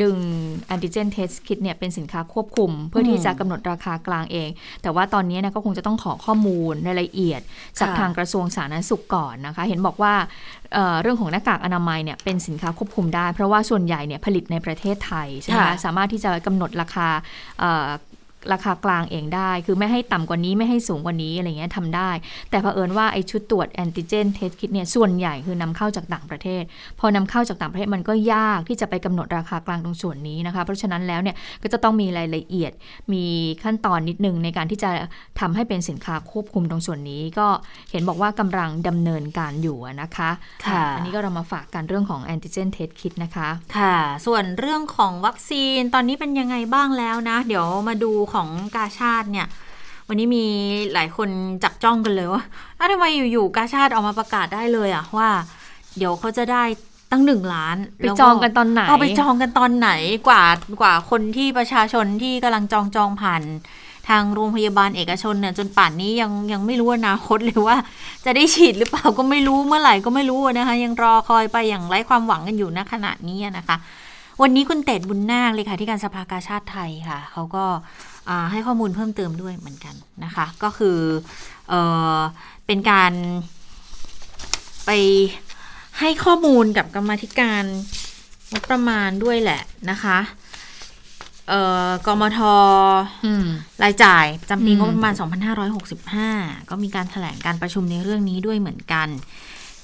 [0.01, 0.17] ดึง
[0.67, 4.49] แอนติเจนเทสคิดเนี่ยเป็นสินค้าควบคุม เพื่อที่จะกำหนดราคากลางเอง
[4.81, 7.41] แต่ว่าตอนนี้เนี่ยก็คงจะต้องขอข้อมูลรายละเอียด
[7.79, 10.13] จากทางกระทรวงสาธารณสุขก่อนนะคะ เห็นบอกว่า
[11.01, 17.07] เรื่องของหน้ากากอนามัยเนี่ยเป็นสินค้าควบคุมได้ เพราะว่าส่วนใหญ่เนี่ยผลิตในประเทศไทยใช่ไหมสามารถที่จะกำหนดราคา
[18.53, 22.09] ราคากลางเองได้ คือไม่ให้ต่ำกว่านี้ไม่ให้สูงกว่านี้อะไรเงี้ยทำได้
[22.49, 26.63] แต่เผอิญว่าไอ้ชุดตรวจ antigen test kit เนี่ยส่วนใหญ่คือนำเข้าจากต่างประเทศ
[26.99, 32.71] พอนำเข้าจากต่างประเทศมันก็ยากที่จะไปกำหนดราคากลางตรงส่วนนี้นะคะ เพราะฉะนั้นแล้วเนี่ยก็จะต้องมีรายละเอียด
[33.13, 33.25] มี
[33.63, 34.89] ขั้นตอนนิดนึงในการที่จะ
[35.39, 37.47] ทำให้เป็นสินค้าควบคุมตรงส่วนนี้ ก็
[37.91, 40.29] เห็นบอกว่ากำลังดำเนินการอยู่นะคะ
[40.65, 49.47] ค่ะอันนี้ก็เรามาฝากกันเรื่องของ antigen test kit นะคะค่ะ ส่วนเรื่องของวัคซีนตอนนี้เป็นยังไงบ้างแล้วนะ เดี๋ยวมาดูของกาชาติเนี่ย
[50.07, 50.45] วันนี้มี
[50.93, 51.29] หลายคน
[51.63, 55.29] จับจ้องกันเลยว่าทำไมอยู่ๆกาชาติออกมาประกาศได้เลยอะว่า
[55.97, 56.63] เดี๋ยวเขาจะได้
[57.11, 59.89] ตั้งหนึ่งล้านไปจองกันตอนไหนเอาไปจองกันตอนไหน
[60.27, 60.43] กว่า
[60.81, 63.43] กว่าคนที่ประชาชนที่กำลังจองจองผ่าน
[64.09, 67.77] ทางโรงพยาบาลเอกชนเนี่ยจนป่านนี้ยังยังไม่รู้อนาคตเลยว่า
[68.25, 73.77] จะได้ฉีดหรือเปล่าก็ไม่รู้เมื่อไหร่ก็ไม่รู้นะคะ ยังรอคอยไปอย่างไร้ความหวังกันอยู่ณขณะนี้นะคะ
[74.41, 77.65] วันนี้คุณเตดบุญนาคเลยค่ะที่การสภากาชาติไทยค่ะเขาก็
[78.51, 80.99] ให้ข้อมูลเพิ่มเติมด้วยเหมือนกันนะคะ ก็คือ
[81.69, 81.73] เอ
[82.17, 82.19] อ
[82.65, 83.11] เป็นการ
[84.85, 84.91] ไป
[85.99, 87.63] ให้ข้อมูลกับกรรมธิการ
[88.51, 90.17] งบประมาณด้วยแหละนะคะ
[91.49, 92.39] เอ่อกมท
[93.83, 95.13] รายจ่ายจำปีงบประมาณ
[95.91, 99.07] 2565 ก็มีการถแถลงการประชุมในเรื่องนี้ด้วยเหมือนกัน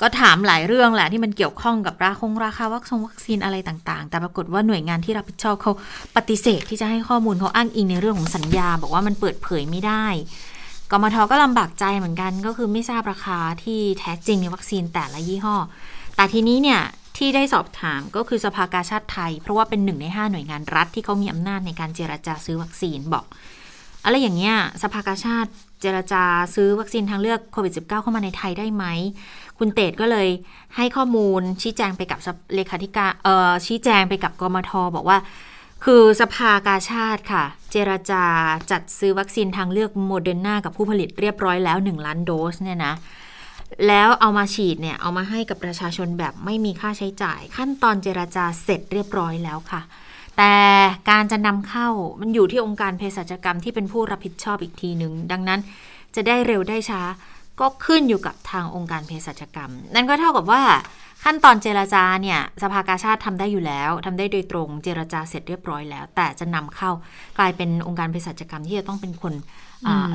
[0.01, 5.71] ก็ถามหลายเรื่องแหละที่มันเกี่ยวข้องกับราคงราคาวัคซีนวัคซีนอะไรต่างๆ แต่ปรากฏว่าหน่วยงานที่รับผิดชอบเขา
[6.15, 10.05] ปฏิเสธที่จะให้ข้อมูลเขาอ้างอิงในเรื่องของสัญญา บอกว่ามันเปิดเผยไม่ได้
[10.91, 15.55] กมทก็ลำบากใจเหมือนกัน ก็คือไม่ทราบราคาที่แท้จริงในวัคซีนแต่ละยี่ห้อ
[16.15, 16.81] แต่ทีนี้เนี่ย
[17.17, 23.25] ที่ได้สอบถามก็คือสภากาชาติไทย เพราะว่าเป็นหนึ่งในห้าหน่วยงานรัฐที่เขามีอำนาจในการเจราจาซื้อวัคซีนบอก
[24.03, 26.23] อะไรอย่างเงี้ยสภากาชาติ เจรจา
[26.55, 28.85] ซื้อวัคซีนทางเลือกโควิด -19 เข้ามาในไทยได้ไหม
[29.57, 30.27] คุณเตดก็เลย
[30.75, 32.19] ให้ข้อมูลชี้แจงไปกับ
[32.55, 35.17] เลขาธิการเอ่อชี้แจงไปกับกมทบอกว่า
[35.85, 38.23] คือสภากาชาติค่ะ เจรจา
[38.71, 42.93] จัดซื้อวัคซีนทางเลือกโมเดอร์นากับผู้ผลิตเรียบร้อยแล้ว 1 ล้านโดสเนี่ยนะ
[43.87, 49.81] แล้วเอามาฉีดเนี่ย เอามาให้กับประชาชนแบบไม่มีค่าใช้จ่าย ขั้นตอนเจราจาเสร็จเรียบร้อยแล้วค่ะ
[50.37, 50.55] แต่
[51.09, 51.87] การจะนำเข้า
[52.21, 55.59] มันอยู่ที่องค์การเภสัชกรรมที่เป็นผู้รับผิดชอบอีกทีหนึ่งดังนั้น
[56.15, 57.01] จะได้เร็วได้ช้า
[57.59, 60.63] ก็ขึ้นอยู่กับทางองค์การเภสัชกรรม นั่นก็เท่ากับว่า
[61.23, 66.91] ขั้นตอนเจรจาเนี่ยสภากาชาติทำได้อยู่แล้วทำได้โดยตรงเจรจาเสร็จเรียบร้อยแล้ว แต่จะนำเข้า
[67.37, 69.33] กลายเป็นองค์การเภสัชกรรมที่จะต้องเป็นคน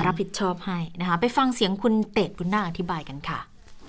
[0.05, 3.39] รับผิดชอบให้นะคะ ไปฟังเสียงคุณเตดบุญนาอธิบายกันค่ะ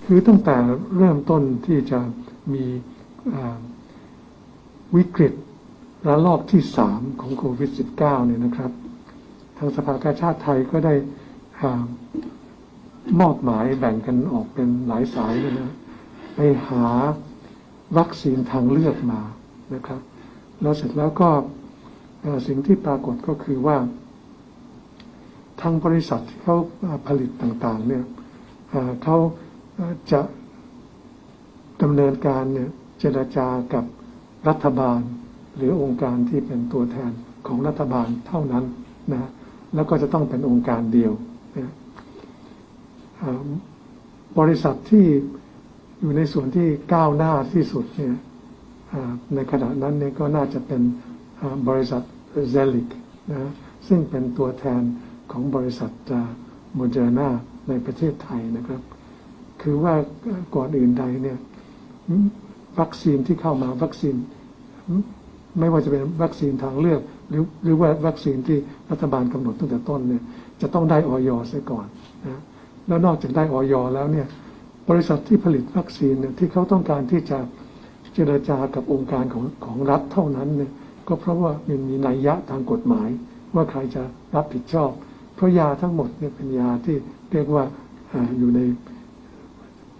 [0.05, 0.55] คือตั้งแต่
[0.97, 1.99] เริ่มต้นที่จะ
[2.53, 2.63] มี
[4.95, 5.33] วิกฤต
[6.07, 8.71] ระลอกที่สามของโควิด -19 เนี่ยนะครับ
[9.57, 10.93] ทางสภากาชาติไทยก็ได้
[13.19, 15.75] มอบหมายแบ่งกันออกเป็นหลายสายเลยนะ
[16.35, 16.85] ไปหา
[17.97, 19.21] วัคซีนทางเลือกมา
[19.73, 20.01] นะครับ
[20.61, 21.29] แล้วเสร็จแล้วก็
[22.47, 23.77] สิ่งที่ปรากฏก็คือว่า
[25.61, 26.57] ทางบริษัทที่เขา
[27.07, 28.03] ผลิตต่างๆเนี่ย
[29.03, 29.17] เขา
[30.11, 30.21] จะ
[31.81, 33.85] ดำเนินการเนี่ยเจรจากับ
[34.47, 34.99] รัฐบาล
[35.59, 37.11] หรือองค์การที่เป็นตัวแทน
[37.47, 38.65] ของรัฐบาลเท่านั้น
[39.13, 39.29] นะ
[39.75, 41.13] แล้วก็จะต้องเป็นองค์การเดียว
[41.57, 41.73] นะ
[44.39, 45.05] บริษัทที่
[45.99, 48.15] อยู่ในส่วนที่ก้าวหน้าที่สุดเนี่ย
[49.35, 50.81] ในขณะนั้นเนี่ยก็น่าจะเป็น
[51.67, 52.01] บริษัท
[52.51, 52.87] เซลิก
[53.31, 53.51] นะ
[53.87, 54.81] ซึ่งเป็นตัวแทน
[55.31, 55.91] ของบริษัท
[56.75, 57.29] โมเดอร์นา
[57.67, 58.81] ในประเทศไทยนะครับ
[59.61, 59.93] คือว่า
[60.55, 61.37] ก่อนอื่นใดเนี่ย
[62.79, 64.15] วัคซีนที่เข้ามาวัคซีน
[65.59, 68.57] ไม่ว่าจะเป็นวัคซีนทางเลือก หรือหรือว่าวัคซีนที่
[68.91, 70.23] รัฐบาลกำหนดตั้งแต่ต้นเนี่ย
[70.61, 71.87] จะต้องได้อย.เสียก่อน
[72.27, 72.41] นะ
[72.87, 74.27] แล้วนอกจากได้อย.แล้วเนี่ย
[74.89, 77.39] บริษัทที่ผลิตวัคซีนเนี่ยที่เขาต้องการที่จะ
[78.13, 80.71] เจรจากับองค์การของของรัฐเท่านั้นเนี่ย
[81.07, 83.09] ก็เพราะว่ามันมีนัยยะทางกฎหมาย
[83.55, 84.03] ว่าใครจะ
[84.35, 84.91] รับผิดชอบ
[85.35, 86.95] เพราะยาทั้งหมดเนี่ยเป็นยาที่
[87.31, 87.63] เรียกว่า
[88.13, 88.59] ออยู่ใน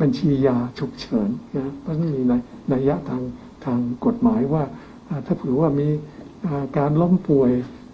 [0.02, 2.22] บัญชียาฉุกเฉินนะเพราะมี
[2.74, 3.24] นัยยะทาง
[3.66, 4.64] ทางกฎหมายว่า
[5.26, 5.88] ถ้าเผื่อว่ามี
[6.78, 7.52] การล้มป่วย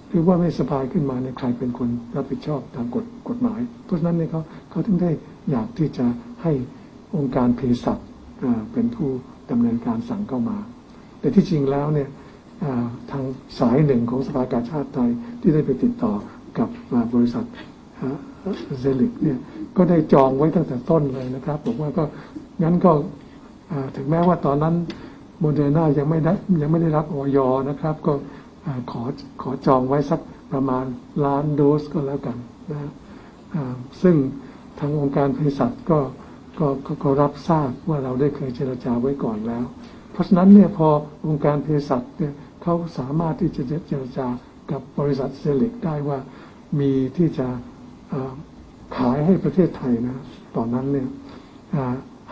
[0.10, 5.12] หรือว่าไม่สบายขึ้นมาในใครเป็นคนรับผิดชอบตามกฎกฎหมาย เพราะฉะนั้นเนี่ยเขาเขาถึงได้
[5.52, 6.06] อยากที่จะ
[6.44, 6.52] ให้
[7.16, 8.00] องค์การเภสัช
[8.74, 9.10] เป็นผู้
[9.52, 10.58] ดำเนินการสั่งเข้ามา
[11.20, 12.10] แต่ที่จริงแล้วเนี่ย
[13.12, 13.24] ทาง
[13.60, 15.10] สายหนึ่งของสภากาชาดไทย
[15.42, 16.14] ที่ได้ไปติดต่อ
[16.58, 16.70] กับ
[17.14, 19.40] บริษัทซิลลิคเนี่ย
[19.78, 22.04] ก็ได้จองไว้ตั้งแต่ต้นเลยนะครับ บอกว่าก็
[22.64, 22.92] งั้นก็
[23.96, 24.76] ถึงแม้ว่าตอนนั้น
[25.40, 27.38] โมเดอร์นายังไม่ได้ยังไม่ได้รับอย.
[27.70, 28.14] นะครับ ก็
[28.92, 29.02] ขอ
[29.42, 30.20] ขอจองไว้สัก
[30.52, 30.86] ประมาณ
[31.26, 32.38] ล้านโดสก็แล้วกัน
[32.72, 32.92] นะ
[34.02, 34.16] ซึ่ง
[34.80, 36.00] ทางองค์การเภสัชก็
[36.60, 36.68] ก็
[37.04, 39.66] ก็รับทราบว่าเราได้เคยเจรจาไว้ก่อนแล้ว
[40.12, 40.88] เพราะฉะนั้นเนี่ยพอ
[41.28, 44.28] องค์การเภสัชเนี่ยเขาสามารถที่จะเจรจา
[44.72, 46.20] กับบริษัทเซเล็กได้ว่า
[46.80, 47.48] มีที่จะ
[48.98, 50.18] ขายให้ประเทศไทยนะ
[50.56, 51.08] ตอนนั้นเนี่ย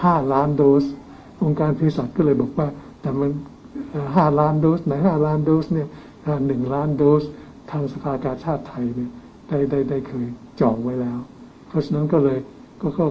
[0.03, 0.85] ห้าล้านโดส
[1.43, 2.67] องค์การเภสัชก็เลยบอกว่า
[3.03, 3.31] แต่มัน
[4.15, 5.87] ห้าล้านโดสไหนห้าล้านโดสเนี่ย
[6.47, 7.23] หนึ่งล้านโดส
[7.71, 9.11] ทางสภากาชาดไทยเนี่ย
[9.47, 10.27] ได้ได้ได้เคย
[10.59, 11.19] จองไว้แล้ว
[11.67, 12.39] เพราะฉะนั้นก็เลย
[12.81, 13.05] ก็ก็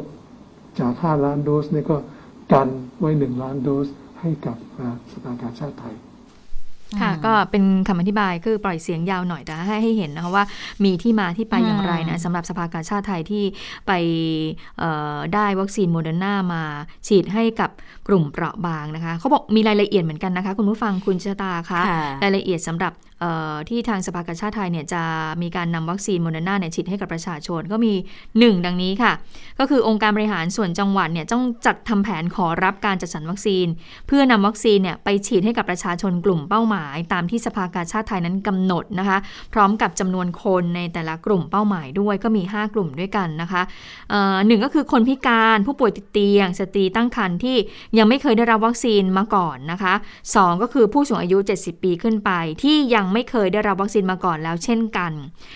[0.80, 1.96] จากห้าล้านโดสเนี่ยก็
[2.52, 2.68] กัน
[3.00, 3.86] ไว้หนึ่งล้านโดส
[4.20, 4.56] ให้กับ
[5.12, 5.94] สภากาชาดไทย
[7.00, 10.44] ค่ะก็เป็นคำอธิบายคือปล่อยเสียงยาวหน่อยแต่ให้ให้เห็นนะคะว่า
[10.84, 13.44] มีที่มาที่ไปอย่างไรนะสำหรับสภากาชาดไทยที่
[13.86, 13.92] ไป
[15.34, 16.62] ได้วัคซีนโมเดอร์นามา
[17.06, 17.70] ฉีดให้กับ
[18.08, 21.80] กลุ่มเปราะบางนะคะเขาบอกมีรายละเอียดเหมือนกันนะคะ คุณผู้ฟังคุณชะตาคะ
[22.22, 22.92] รายละเอียดสำหรับ
[23.68, 25.02] ที่ทางสภากาชาดไทยเนี่ยจะ
[25.42, 27.92] มีการนำวัคซีนโมเดอร์นาเนี่ยฉีดให้กับประชาชนก็มี
[28.28, 29.12] 1 ดังนี้ค่ะ
[29.58, 33.66] ก็คือองค์การบริหารส่วนจังหวัดเนี่ยต้องจัดทำแผนขอรับการจัดสรรวัคซีน
[34.06, 39.18] เพื่อนำวัคซีนเนี่ยไปฉีดให้กับประชาชนกลุ่มเป้าหมาย ตามที่สภากาชาดไทยนั้นกำหนดนะคะ
[39.52, 43.62] พร้อมกับจำนวนคนในแต่ละกลุ่มเป้าหมายด้วยก็มี 5 กลุ่มด้วยกันนะคะ
[44.46, 47.56] หนึ่งก็คือคนพิการผู้ป่วยติดเตียง สตรีตั้งครรภ์ที่
[47.98, 49.94] ยังไม่เคยได้รับวัคซีนมาก่อนนะคะ
[50.28, 52.30] 2 ก็คือผู้สูงอายุ 70 ปีขึ้นไป
[52.62, 55.12] ที่ยังไม่เคยได้รับวัคซีนมาก่อนแล้วเช่นกัน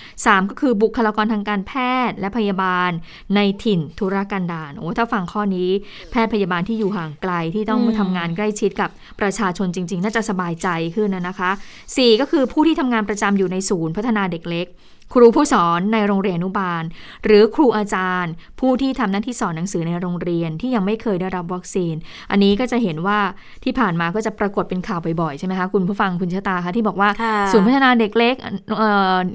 [0.06, 1.72] 3 ก็คือบุคลากรทางการแพ
[2.08, 2.90] ทย์และพยาบาล
[3.34, 5.70] ในถิ่นธุรกันดารโอ้ถ้าฟังข้อนี้
[6.10, 8.90] แพทย์พยาบาลที่อยู่ห่างไกลที่ต้องทำงานใกล้ชิดกับ
[9.20, 11.50] ประชาชนจริง ๆ น่าจะสบายใจขึ้นนะคะ
[11.86, 14.66] 4 ก็คือผู้ที่ทำงานประจำอยู่ในศูนย์พัฒนาเด็กเล็ก
[15.12, 16.82] ครูผู้สอนในโรงเรียนอนุบาล
[17.24, 21.94] หรือครูอาจารย์ ผู้ที่ทำหน้าที่สอนหนังสือในโรงเรียนที่ยังไม่เคยได้รับวัคซีน
[22.30, 23.18] อันนี้ก็จะเห็นว่า
[23.64, 27.08] ที่ผ่านมาก็จะปรากฏเป็นข่าวบ่อยๆใช่ไหมคะคุณผู้ฟังคุณชะตาคะที่บอกว่า
[27.52, 28.34] ศูนย์พัฒนาเด็กเล็ก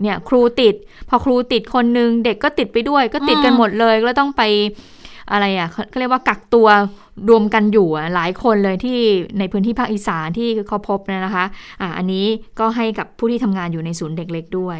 [0.02, 0.76] เนี่ยครูติด
[1.10, 4.44] พอครูติดคนนึงเด็กก็ติดไปด้วย ก็ติดกันหมดเลยแล้วต้องไป
[5.32, 6.68] อะไรอะเขาเรียกว่ากักตัว
[7.30, 8.98] รวมกันอยู่หลายคนเลยที่
[9.40, 11.46] ในพื้นที่ภาคอีสานที่เขาพบนะคะ
[11.82, 12.26] อ่าอันนี้
[12.60, 14.80] ก็ให้กับผู้ที่ทำงานอยู่ในศูนย์เด็กเล็กด้วย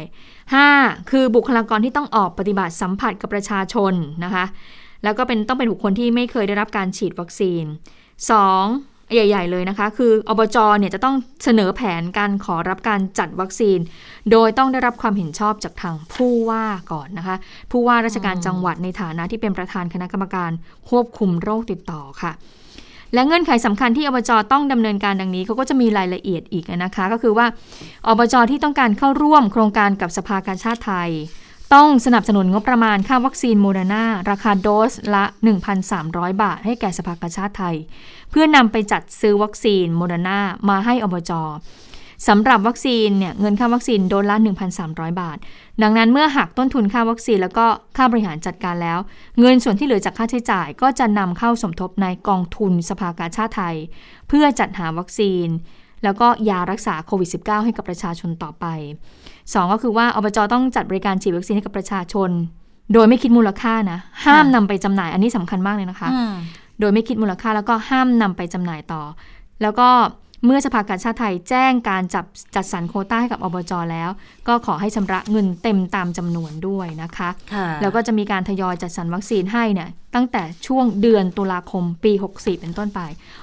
[0.54, 1.10] 5.
[1.10, 3.92] คือบุคลากรที่ต้องออกปฏิบัติสัมผัสกับประชาชน
[4.24, 4.44] นะคะ
[5.04, 7.64] แล้วก็เป็นต้องเป็นบุคคลที่ไม่เคยได้รับการฉีดวัคซีน
[8.30, 8.91] 2.
[9.14, 13.78] ใหญ่ ๆ เลยนะคะ คืออบจเนี่ยจะต้องเสนอแผนการขอรับการจัดวัคซีน
[14.30, 17.36] โดยต้องได้รับความเห็นชอบจากทางผู้ว่าก่อนนะคะ
[17.70, 20.50] ผู้ว่าราชการจังหวัดในฐานะที่เป็นประธานคณะกรรมการ
[20.88, 22.32] ควบคุมโรคติดต่อค่ะ
[23.14, 27.46] และเงื่อนไขสำคัญที่อบจต้องดำเนินการดังนี้เขาก็จะมีรายละเอียดอีกนะคะ ก็คือว่า
[28.06, 31.10] อบจที่ต้องการเข้าร่วมโครงการกับสภากาชาดไทย
[31.74, 35.24] ต้องสนับสนุนงบประมาณค่าวัคซีนโมเดอร์นาราคาโดสละ
[35.82, 37.76] 1,300 บาท ให้แก่สภากาชาดไทย
[38.32, 41.32] เพื่อนำไปจัดซื้อวัคซีนโมเดอร์นามาให้อบจ
[42.28, 44.36] สำหรับวัคซีนเนี่ยเงินค่าวัคซีนโดสละ
[44.78, 45.38] 1,300 บาท
[45.82, 47.66] ดังนั้นเมื่อหักต้นทุนค่าวัคซีนแล้วก็
[47.96, 48.98] ค่าบริหารจัดการแล้ว
[49.40, 53.76] เงินส่วนที่เหลือจากค่าใช้จ่าย ก็จะนำเข้าสมทบในกองทุนสภากาชาดไทย
[54.28, 55.46] เพื่อจัดหาวัคซีน
[56.04, 58.66] แล้วก็ยารักษาโควิด -19 ให้กับประชาชนต่อไป
[59.22, 62.30] 2 ก็คือว่าอบจต้องจัดบริการฉีดวัคซีนให้กับประชาชน
[62.92, 66.08] โดยไม่คิดมูลค่านะ ห้ามนำไปจำหน่ายอันนี้สำคัญมากเลยนะคะ
[66.80, 69.02] โดยไม่คิดมูลค่าแล้วก็ห้ามนำไปจำหน่ายต่อ
[69.62, 69.88] แล้วก็
[70.46, 74.10] เมื่อสภากาชาติไทยแจ้งการจับจัดสรรโคต้าให้กับอบจแล้ว
[74.48, 77.28] ก็ขอให้ชำระเงินเต็มตามจำนวนด้วยนะคะ
[77.82, 83.00] แล้วก็จะมีการทยอยจัดสรรวัคซีนให้เนี่ยตั้งแต่ช่วงเดือนตุลาคมปี 64 เป็นต้นไป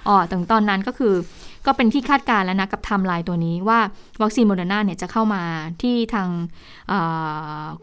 [0.08, 1.14] อ๋อถึงตอนนั้นก็คือ
[1.66, 3.80] ก็เป็นที่คาดการณ์แล้วนะกับไทม์ไลน์ตัวนี้ว่า
[4.22, 5.42] วัคซีนโมเดอร์นาเนี่ยจะเข้ามา
[5.82, 6.28] ที่ทาง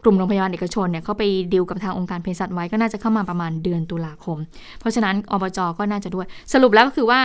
[0.03, 4.37] กลุ่มโรงพยาบาลเอกชนเนี่ยเขาไปดีลกับทางองค์การเภสัชไว้ก็น่าจะเข้ามาประมาณเดือนตุลาคม
[4.79, 7.21] เพราะฉะนั้นอบจก็น่าจะด้วย สรุปแล้วก็คือว่า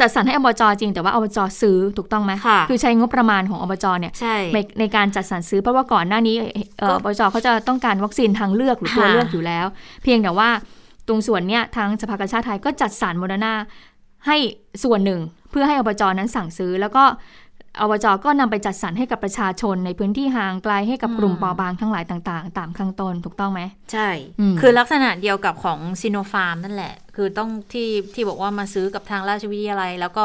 [0.00, 4.12] จัดสรรให้อบจจริง แต่ว่าอบจซื้อถูกต้องไหมค่ะคือใช้งบประมาณของอบจเนี่ย
[4.54, 6.36] ในในการจัดสรรซื้อเพราะว่าก่อนหน้านี้
[6.82, 9.66] อบจเขาจะต้องการวัคซีนทางเลือกหรือตัวเลือกอยู่แล้ว
[10.02, 10.48] เพียงแต่ว่า
[11.08, 13.54] ตรงส่วนเนี้ยทางสภากาชาติไทยก็จัดสรรโมเดอร์นา
[14.26, 14.36] ให้
[14.84, 17.04] ส่วนหนึ่งเพื่อให้อบจนั้นสั่งซื้อ แล้วก็
[17.80, 23.60] อบจก็นำไปจัดสรรให้กับประชาชนในพื้นที่ห่างไกลให้กับกลุ่มปอบางทั้งหลายต่าง ๆ ตามข้างต้นถูกต้องไหม
[23.92, 24.08] ใช่
[24.60, 30.24] คือลักษณะเดียวกับของซีโนฟาร์มนั่นแหละ คือต้องที่ที่บอกว่ามาซื้อกับทางราชวิทยาลัย แล้วก็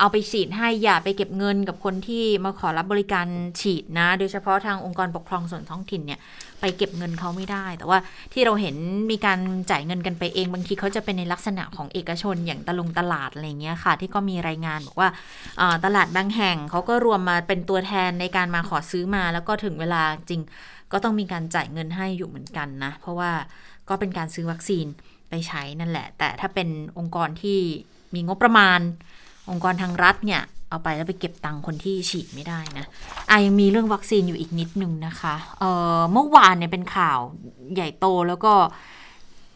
[0.00, 3.26] เอาไปฉีดให้อย่าไปเก็บเงินกับคนที่มาขอรับบริการ
[3.60, 6.20] ฉีดนะ โดยเฉพาะทางองค์กรปกครองส่วนท้องถิ่นเนี่ย
[6.60, 7.98] ไปเก็บเงินเขาไม่ได้ แต่ว่า
[8.32, 8.76] ที่เราเห็น
[9.10, 9.38] มีการ
[9.70, 15.08] จ่ายเงินกันไปเองบางทีเขาจะเป็นในลักษณะของเอกชนอย่างตลงตลาดอะไรเงี้ยค่ะ ที่ก็มีรายงานบอกว่า
[15.84, 20.40] ตลาดบางแห่งเขาก็รวมมาเป็นตัวแทนในการมาขอซื้อมา แล้วก็ถึงเวลาจริง
[20.92, 23.30] ก็ต้องมีการจ่ายเงินให้อยู่เหมือนกันนะ เพราะว่า
[23.88, 24.86] ก็เป็นการซื้อวัคซีน
[25.30, 27.58] ไปใช้นั่นแหละ แต่ถ้าเป็นองค์กรที่
[28.14, 28.80] มีงบประมาณ
[29.50, 32.86] องค์กรทางรัฐเนี่ยเอาไปแล้วไปเก็บตังค์คนที่ฉีดไม่ได้นะ
[33.30, 37.18] อะยังมีเรื่องวัคซีนอยู่อีกนิดนึงนะคะเอ่อเมื่อวานเนี่ยเป็นข่าว
[37.74, 38.52] ใหญ่โตแล้วก็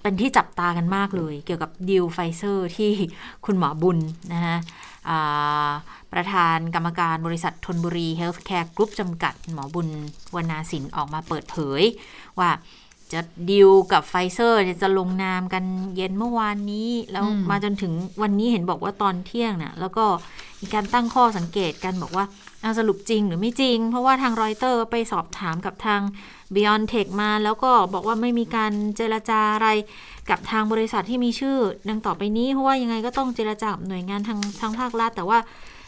[0.02, 2.90] เป็นที่จับตากันมากเลย เกี่ยวกับดีลไฟเซอร์ที่
[3.44, 3.98] คุณหมอบุญ
[4.32, 4.56] นะฮะ
[6.12, 9.88] ประธานกรรมการบริษัทธนบุรีเฮลท์แคร์กรุ๊ปจำกัด หมอบุญ
[10.34, 11.82] วนาสินออกมาเปิดเผย
[12.38, 12.50] ว่า
[13.14, 15.64] จะดีลกับไฟเซอร์จะลงนามกัน
[15.96, 20.04] เย็นเมื่อวานนี้ แล้วมาจนถึงวันนี้เห็นบอกว่าตอนเที่ยงเนะ่ยแล้วก็
[20.60, 22.24] มีการตั้งข้อสังเกตกันบอกว่า
[22.62, 26.00] เอาสรุปจริงหรือไม่จริง เพราะว่าทางรอยเตอร์ไปสอบถามกับทาง
[26.54, 29.68] b อ y o n t e c h มา แล้วก็บอกว่าไม่มีการเจรจาอะไร
[30.30, 31.56] กับทางบริษัทที่มีชื่อ
[31.88, 35.38] ดังต่อไปนี้ เพราะว่ายังไงก็ต้องเจรจากับหน่วยงานทางทางภาครัฐ แต่ว่า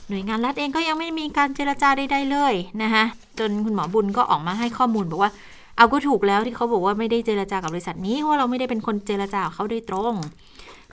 [0.08, 3.04] หน่วยงานรัฐเองก็ยังไม่มีการเจรจาใดๆเลยนะคะ
[3.38, 5.32] จนคุณหมอบุญก็ออกมาให้ข้อมูลบอกว่า
[5.76, 10.14] เอาก็ถูกแล้วที่เขาบอกว่าไม่ได้เจรจากับบริษัทนี้เพราะเราไม่ได้เป็นคนเจรจาเขาโดยตรง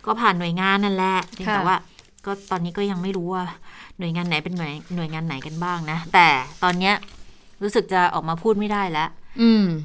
[0.05, 1.17] ก็ผ่านหน่วยงานนั่นแหละ
[1.53, 1.75] แต่ว่า
[2.25, 3.43] ก็ตอนนี้ก็ยังไม่รู้ว่า
[3.99, 6.27] หน่วยงานไหนเป็นหน่วยหน่วยงานไหนกันบ้างนะ แต่
[6.63, 6.95] ตอนเนี้ย
[7.61, 9.09] รู้สึกจะออกมาพูดไม่ได้แล้ว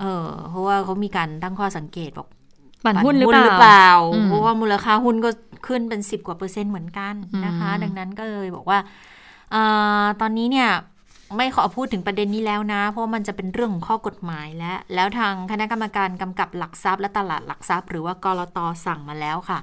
[0.01, 2.29] เออ เพราะว่าเขามีการตั้งข้อสังเกตบอก
[2.85, 3.29] ปั่นหุ้นหรือ
[3.61, 3.89] เปล่า
[4.27, 5.31] เพราะว่ามูลค่าหุ้นก็
[5.67, 7.15] ขึ้นเป็นสิบกว่าเปอร์เซ็นต์เหมือนกัน
[7.47, 8.79] นะคะ ดังนั้นก็เลยบอกว่า
[9.55, 9.57] อ
[10.21, 10.69] ตอนนี้เนี่ย
[11.37, 19.59] ไม่ขอพูดถึงประเด็นนี้แล้วนะ เพราะมันจะเป็นเรื่องของข้อกฎหมายและแล้วทางคณะกรรมการกำกับหลักทรัพย์และตลาดหลักทรัพย์ หรือว่ากรตสั่งมาแล้วค่ะ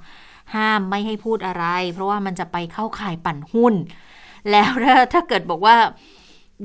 [0.56, 3.73] ห้ามไม่ให้พูดอะไร เพราะว่ามันจะไปเข้าข่ายปั่นหุ้น
[4.51, 4.69] แล้ว
[5.13, 5.75] ถ้าเกิดบอกว่า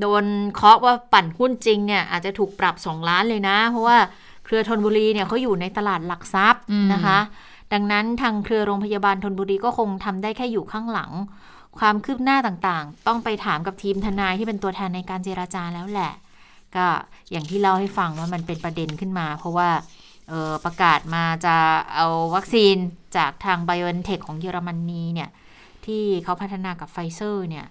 [0.01, 3.99] โดนเคาะว่าปั่นหุ้นจริงเนี่ยอาจจะถูกปรับสองล้านเลยนะ เพราะว่า
[4.45, 7.19] เครือธนบุรีเนี่ยเขาอยู่ในตลาดหลักทรัพย์นะคะ
[7.73, 11.11] ดังนั้นทางเครือโรงพยาบาลธนบุรีก็คงทำได้แค่อยู่ข้างหลัง
[11.79, 16.13] ความคืบหน้าต่างๆ ต้องไปถามกับทีมทนายที่เป็นตัวแทนในการเจรจาแล้วแหละ
[16.77, 16.87] ก็
[17.31, 19.69] อย่างที่เล่าให้ฟังว่ามันเป็นประเด็นขึ้นมา เพราะว่า
[20.65, 21.57] ประกาศมาจะ
[21.95, 22.77] เอาวัคซีน
[23.17, 25.31] จากทางไบโอเอนเทคของเยอรมนีเนี่ย
[25.87, 27.67] ที่เขาพัฒนากับไฟเซอร์เนี่ย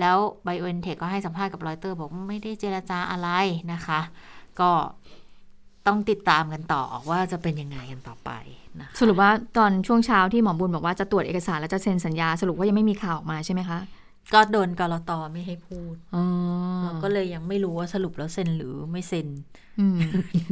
[0.00, 3.28] แล้วไบโอเอนเทคก็ให้สัมภาษณ์กับรอยเตอร์บอกไม่ได้เจรจาอะไร
[3.72, 4.00] นะคะ
[4.60, 4.70] ก็
[5.86, 8.30] ต้องติดตามกันต่อว่าจะเป็นยังไงกันต่อไป
[8.80, 13.78] นะสรุปว่าตอนช่วงเช้าที่หมอบุญบอกว่าจะตรวจเอกสารแล้วจะเซ็นสัญญาสรุปว่ายังไม่มีข่าวออกมาใช่ไหมคะ
[14.34, 15.94] ก็โดนกรตไม่ให้พูด
[16.82, 19.26] เราก็เลยยังไม่รู้ว่าสรุปแล้วเซ็นหรือไม่เซ็น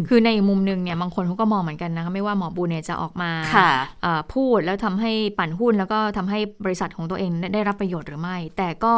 [0.08, 3.30] คือในมุมหนึ่งเนี่ยบางคนเขาก็มองเหมือนกันนะคะไม่ว่าหมอบูเนี่ยจะออกมา
[4.35, 8.94] พูดแล้วทำให้ปั่นหุ้น แล้วก็ทำให้บริษัทของตัวเองได้รับประโยชน์หรือไม่ แต่ก็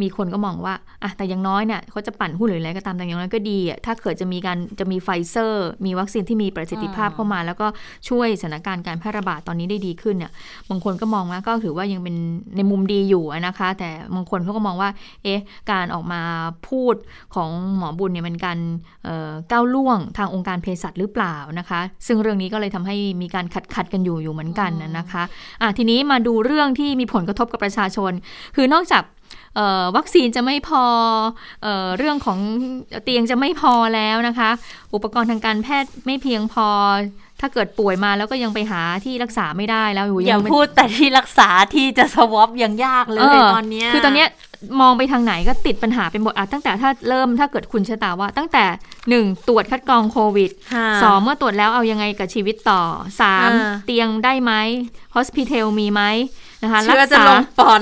[0.00, 7.66] มีคนก็มองว่าอะแต่ยังน้อยเนี่ยเขาจะปั่นหุ้นหรืออะไรก็ตามแต่อย่างน้อยก็ดีถ้าเกิดจะมีการจะมีไฟเซอร์ มีวัคซีนที่มีประสิทธิภาพเข้ามา แล้วก็
[8.08, 10.32] ช่วยสถานการณ์การแพร่ระบาดตอนนี้ได้ดีขึ้นเนี่ย
[10.70, 12.16] บางคนก็มองว่าก็ถือว่ายังเป็น
[12.56, 14.90] ในมุมดีอยู่นะคะ แต่บางคนเขาก็มองว่า
[15.24, 16.20] เอ๊ะการออกมา
[16.68, 16.94] พูด
[17.34, 18.58] ของหมอบุญเนี่ยมันการ
[19.50, 25.22] ก้าวล่วงทางองค์การเภสัชหรือเปล่านะคะ ซึ่งเรื่องนี้ก็เลยทำให้มีการขัดขัดกันอยู่อยู่เหมือนกันนะคะ
[25.62, 28.12] อะทีนี้มาดูเรื่องที่มีผลกระทบกับประชาชน
[28.56, 29.04] คือนอกจาก
[29.96, 30.84] วัคซีนจะไม่พอ
[31.62, 32.38] เออเรื่องของ
[33.04, 34.50] เตียงจะไม่พอแล้วนะคะ
[34.94, 36.66] อุปกรณ์ทางการแพทย์ไม่เพียงพอ
[37.40, 44.24] ถ้าเกิดป่วยมาแล้วก็ยังไปหาที่รักษาไม่ได้แล้วอย่าพูดแต่ที่รักษาที่จะสวอปยังยากเลยตอนนี้คือตอนนี้
[44.80, 48.64] มองไปทางไหนก็ติดปัญหาเป็นหมดอะตั้งแต่ถ้าเริ่มถ้าเกิดคุณชะตาว่า ตั้งแต่
[49.10, 50.50] หนึ่งตรวจคัดกรองโควิด
[51.02, 52.80] สองเมื่อตรวจแล้วเอายังไงกับชีวิตต่อ
[53.20, 53.48] สาม
[53.86, 54.52] เตียงได้ไหม
[55.14, 56.02] ฮอสพิทอลมีไหม
[56.62, 57.24] นะคะรักษา
[57.58, 57.80] ปอด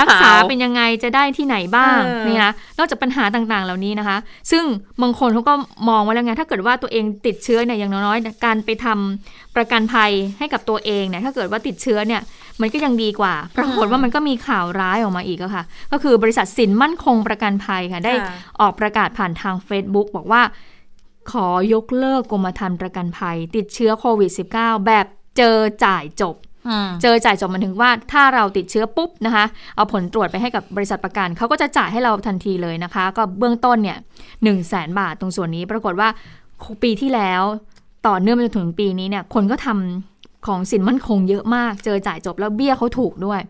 [0.00, 4.16] รักษาเป็นยังไงจะได้ที่ไหนบ้างนี่นะนอกจากปัญหาต่างๆ เหล่านี้นะคะ
[4.50, 4.64] ซึ่ง
[5.02, 5.54] บางคนเขาก็
[5.88, 12.22] มองว่าแล้วไงถ้าเกิดว่าตัวเองติดเชื้อเนี่ยอย่างน้อยๆการไปทำประกันภัยให้กับตัวเองเนี่ยถ้าเกิดว่าติดเชื้อเนี่ย
[12.60, 18.14] มันก็ยังดีกว่าปรากฏว่ามันก็มีข่าวร้ายออกมาอีกอะค่ะ ก็คือบริษัทสินมั่นคงประกันภัยค่ะ ได้
[18.60, 20.42] ออกประกาศผ่านทาง Facebook บอกว่า
[21.30, 25.06] ขอยกเลิกกรมธรรม์ประกันภัย ติดเชื้อโควิด -19 แบบ
[25.38, 26.36] เจอจ่ายจบ
[27.02, 29.44] เจอจ่ายจบมันถึงว่าถ้าเราติดเชื้อปุ๊บนะคะ
[29.76, 33.98] เอาผลตรวจไปให้กับบริษัทประกันเขาก็จะจ่ายให้เราทันทีเลยนะคะ ก็เบื้องต้นเนี่ย
[34.42, 36.08] หนึ่งแสนบาทตรงส่วนนี้ ปรากฏว่า
[36.82, 37.42] ปีที่แล้ว
[38.06, 43.40] ต่อเนื่องมาจนถึงปีนี้เนี่ยคนก็ทำของสินมั่นคงเยอะมาก เจอจ่ายจบแล้วเบี้ยเขาถูกด้วย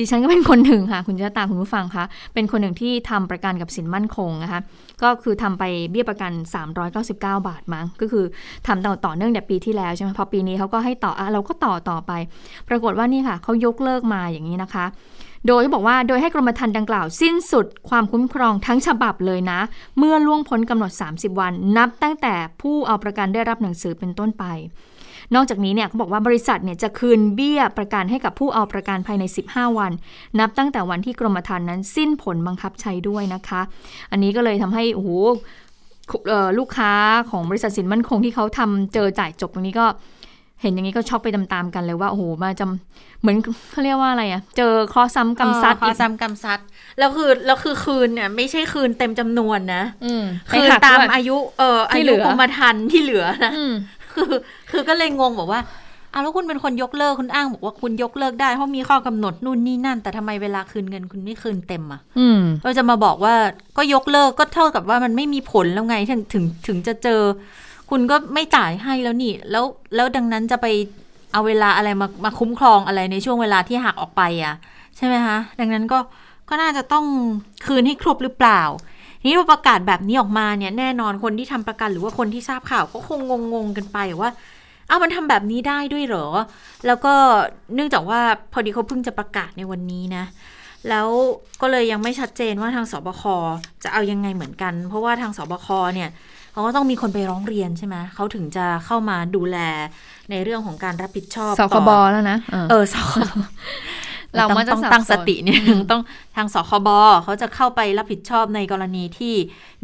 [0.00, 4.60] ดิฉันก็เป็นคนหนึ่งค่ะ คุณจะตาคุณผู้ฟังคะเป็นคนหนึ่งที่ทำประกันกับสินมั่นคงนะคะ
[5.02, 6.32] ก็คือทำไปเบี้ยประกัน
[6.88, 8.24] 399 บาทมั้งก็คือ
[8.66, 12.12] ทำต่อต่อเนื่องแต่ปีที่แล้วใช่ไหมพอปีนี้เขาก็ให้ต่ออะเราก็ต่อต่อไป
[12.68, 14.84] ปรากฏว่านี่ค่ะเขายกเลิกมาอย่างนี้นะคะ
[15.46, 19.60] โดยบอกว่าโดยให้กรมธรรม์ดังกล่าว สิ้นสุดความคุ้มครองทั้งฉบับเลยนะ
[19.98, 24.44] เมื่อล่วงพ้นกำหนด 30 วัน นับตั้งแต่ผู้เอาประกันได้รับหนังสือเป็นต้นไป
[25.34, 29.92] นอกจากนี้เนี่ยเขาบอกว่าบริษัทเนี่ยจะคืนเบี้ยประกันให้กับผู้เอาประกันภายใน 15 วัน
[30.40, 33.60] นับตั้งแต่วันที่กรมธรรม์นั้นสิ้นผลบังคับใช้ด้วยนะคะ
[34.10, 35.10] อันนี้ก็เลยทำให้โอ้โห
[36.58, 36.92] ลูกค้า
[37.30, 39.86] ของบริษัทสินมั่นคงที่เขาทำเจอจ่ายจบตรงนี้ก็
[40.62, 43.36] เห็นอย่างนี้ก็ช็อกไปตามๆกันเลยว่าโอ้โหมาจำเหมือน
[43.70, 46.58] เขาเรียกว่าอะไรอะเจอข้อซ้ำกำซัดข้อซ้ำกำซัด
[46.98, 49.84] แล้วคือแล้วคือคืนเนี่ยไม่ใช่คืนเต็มจำนวนนะ
[50.50, 53.52] คืนตามอายุเอออายุกรมธรรม์ที่เหลือนะ
[54.14, 54.32] คือ
[54.70, 55.60] คือก็เลยงงบอกว่า
[56.12, 62.00] อ้าวแล้วคุณเป็นคนยกเลิกคุณอ้างบอกว่าคุณยกเลิกได้เพราะมีข้อกำหนดนู่นนี่นั่น แต่ทำไมเวลาคืนเงินคุณไม่คืนเต็มอะ
[62.64, 63.34] เราจะมาบอกว่า
[63.76, 67.20] ก็ยกเลิกก็เท่ากับว่ามันไม่มีผลแล้วไงถึงถึงถึงจะเจอ
[67.90, 70.66] คุณก็ไม่จ่ายให้แล้วนี่ แล้วแล้วดังนั้นจะไป
[71.32, 74.54] เอาเวลาอะไรมามาคุ้มครองอะไรในช่วงเวลาที่หักออกไปอะ
[74.96, 75.98] ใช่ไหมคะดังนั้นก็
[76.48, 77.04] ก็น่าจะต้อง
[77.66, 78.62] คืนให้ครบหรือเปล่า
[79.24, 83.20] นี่พอประกาศแบบนี้ออกมาเนี่ยแน่นอนคนที่ทำประกันหรือว่าคนที่ทราบข่าวก็คง
[83.54, 84.30] งงๆกันไปว่า
[84.88, 86.26] เอามันทำแบบนี้ได้ด้วยเหรอ
[86.86, 87.14] แล้วก็
[87.74, 88.20] เนื่องจากว่า
[88.52, 90.24] พอดีเขาเพิ่งจะประกาศในวันนี้นะ
[90.88, 91.08] แล้ว
[91.60, 93.22] ก็เลยยังไม่ชัดเจนว่าทางสบค
[93.82, 96.10] จะเอายังไงเหมือนกัน เพราะว่าทางสบคเนี่ย
[96.52, 99.58] เขาก็ต้องมีคนไปร้องเรียนใช่ไหมเขาถึงจะเข้ามาดูแล
[100.30, 102.38] ในเรื่องของการรับผิดชอบสคบแล้วนะ
[102.70, 103.12] เออสค
[104.36, 106.02] เราต้องตั้งสติเนี่ยต้อง
[106.36, 106.88] ทางสคบ
[107.24, 109.34] เขาจะเข้าไปรับผิดชอบในกรณีที่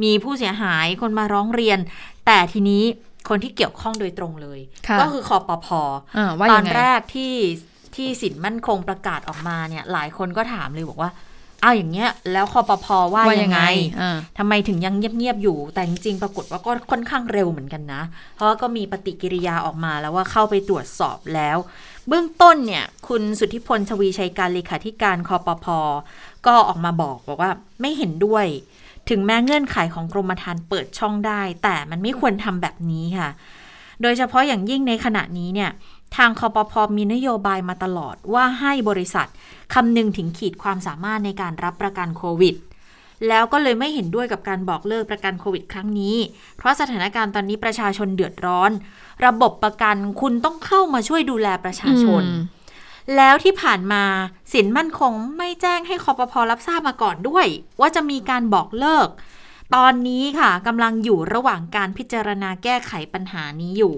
[0.03, 1.79] มีผู้เสียหายคนมาร้องเรียน
[2.27, 2.83] แต่ทีนี้
[3.29, 4.61] คนที่เกี่ยวข้องโดยตรงเลย
[5.01, 5.81] ก็คือคอปพอ
[6.51, 7.35] ตอนแรกที่
[7.97, 11.11] ที่สินมั่นคงประกาศออกมาเนี่ย หลายคนก็ถามเลยบอกว่า
[11.63, 13.61] อ้าวอย่างเงี้ย แล้วคอปพอว่ายังไง
[14.39, 18.03] ทำไมถึงยังเงียบๆอยู่ แต่จริงๆปรากฏว่าก็ค่อนข้างเร็วเหมือนกันนะ
[18.35, 21.57] เพราะก็มีปฏิกิริยาออกมาแล้วว่าเข้าไปตรวจสอบแล้ว
[22.09, 25.79] เบื้องต้นเนี่ย คุณสุทธิพลชวีชัยการเลขาธิการคอปพอ
[26.47, 28.47] ก็ออกมาบอกบอกว่าไม่เห็นด้วย
[29.09, 33.31] ถึงแม้เงื่อนไขของกรมธรรม์เปิดช่องได้ แต่มันไม่ควรทำแบบนี้ค่ะ
[34.03, 35.71] โดยเฉพาะอย่างยิ่งในขณะนี้เนี่ย
[36.17, 39.29] ทางคอปพอมีนโยบายมาตลอดว่าให้บริษัท
[39.75, 42.55] คำนึงถึงขีดความสามารถในการรับประกันโควิด
[43.29, 46.17] แล้วก็เลยไม่เห็นด้วยกับการบอกเลิกประกันโควิดครั้งนี้
[46.57, 48.71] เพราะสถานการณ์ตอนนี้ประชาชนเดือดร้อน
[49.27, 52.25] ระบบประกันคุณต้องเข้ามาช่วยดูแลประชาชน
[53.17, 54.05] แล้วที่ผ่านมา
[54.53, 57.47] สินมั่นคงไม่แจ้งให้คอปพอรับทราบมาก่อนด้วย
[57.81, 59.09] ว่าจะมีการบอกเลิก
[59.77, 63.97] ตอนนี้ค่ะกำลังอยู่ระหว่างการพิจารณาแก้ไขปัญหานี้อยู่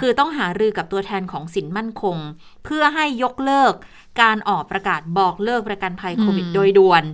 [0.00, 2.16] คือต้องหารือกับตัวแทนของสินมั่นคง
[2.64, 3.74] เพื่อให้ยกเลิก
[4.20, 7.04] การออกประกาศบอกเลิกประกันภัยโควิดโดยด่วน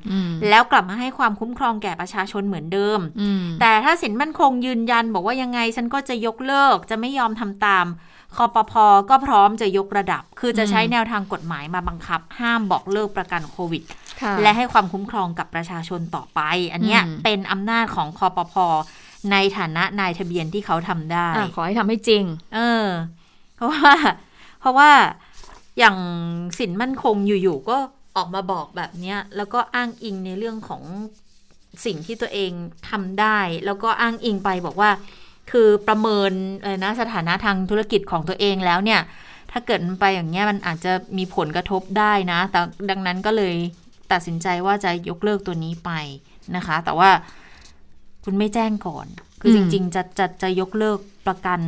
[0.48, 3.00] แล้วกลับมาให้ความคุ้มครองแก่ประชาชนเหมือนเดิม
[3.60, 7.86] แต่ถ้าสินมั่นคงยืนยันบอกว่ายังไงฉันก็จะยกเลิกจะไม่ยอมทำตาม
[8.36, 13.82] คอปพอก็พร้อมจะยกระดับ คือจะใช้แนวทางกฎหมายมาบังคับ ห้ามบอกเลิกประกันโควิด
[14.42, 16.40] และให้ความคุ้มครองกับประชาชนต่อไป
[16.72, 18.66] อันนี้เป็นอำนาจของคอปพอ
[19.32, 22.24] ในฐานะนายทะเบียนที่เขาทำได้ขอให้ทำให้จริง
[22.54, 22.86] เออ
[23.56, 23.92] เพราะว่า
[24.60, 24.90] เพราะว่า
[25.80, 25.96] อย่าง
[26.58, 27.76] สินมั่นคงอยู่ๆก็
[28.16, 30.82] ออกมาบอกแบบนี้แล้วก็อ้างอิงในเรื่องของ
[31.84, 32.50] สิ่งที่ตัวเอง
[32.90, 34.90] ทำได้ แล้วก็อ้างอิงไปบอกว่า
[35.50, 39.00] คือประเมินอะไรนะสถานะทางธุรกิจของตัวเองแล้วเนี่ย
[39.52, 42.60] ถ้าเกิดมันไปอย่างเงี้ยมันอาจจะมีผลกระทบได้นะ แต่
[42.90, 43.54] ดังนั้นก็เลย
[44.12, 45.90] ตัดสินใจว่าจะยกเลิกตัวนี้ไป
[46.56, 47.10] นะคะ แต่ว่า
[48.24, 49.06] คุณไม่แจ้งก่อน
[49.40, 51.60] คือจริง ๆ จะจะจะยกเลิกประกัน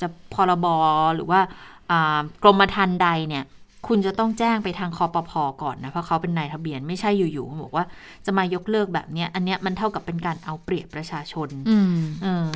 [0.00, 0.66] จะพรบ
[1.14, 1.40] หรือว่า
[2.42, 3.44] กรมธรรม์ใดเนี่ย
[3.86, 7.84] คุณจะต้องแจ้งไปทางคอปพอก่อนนะ เพราะเขาเป็นนายทะเบียนไม่ใช่อยู่ๆบอกว่า
[8.26, 11.48] จะมายกเลิกแบบเนี้ย อันเนี้ยมันเท่ากับเป็นการเอาเปรียบประชาชน
[12.22, 12.48] เออ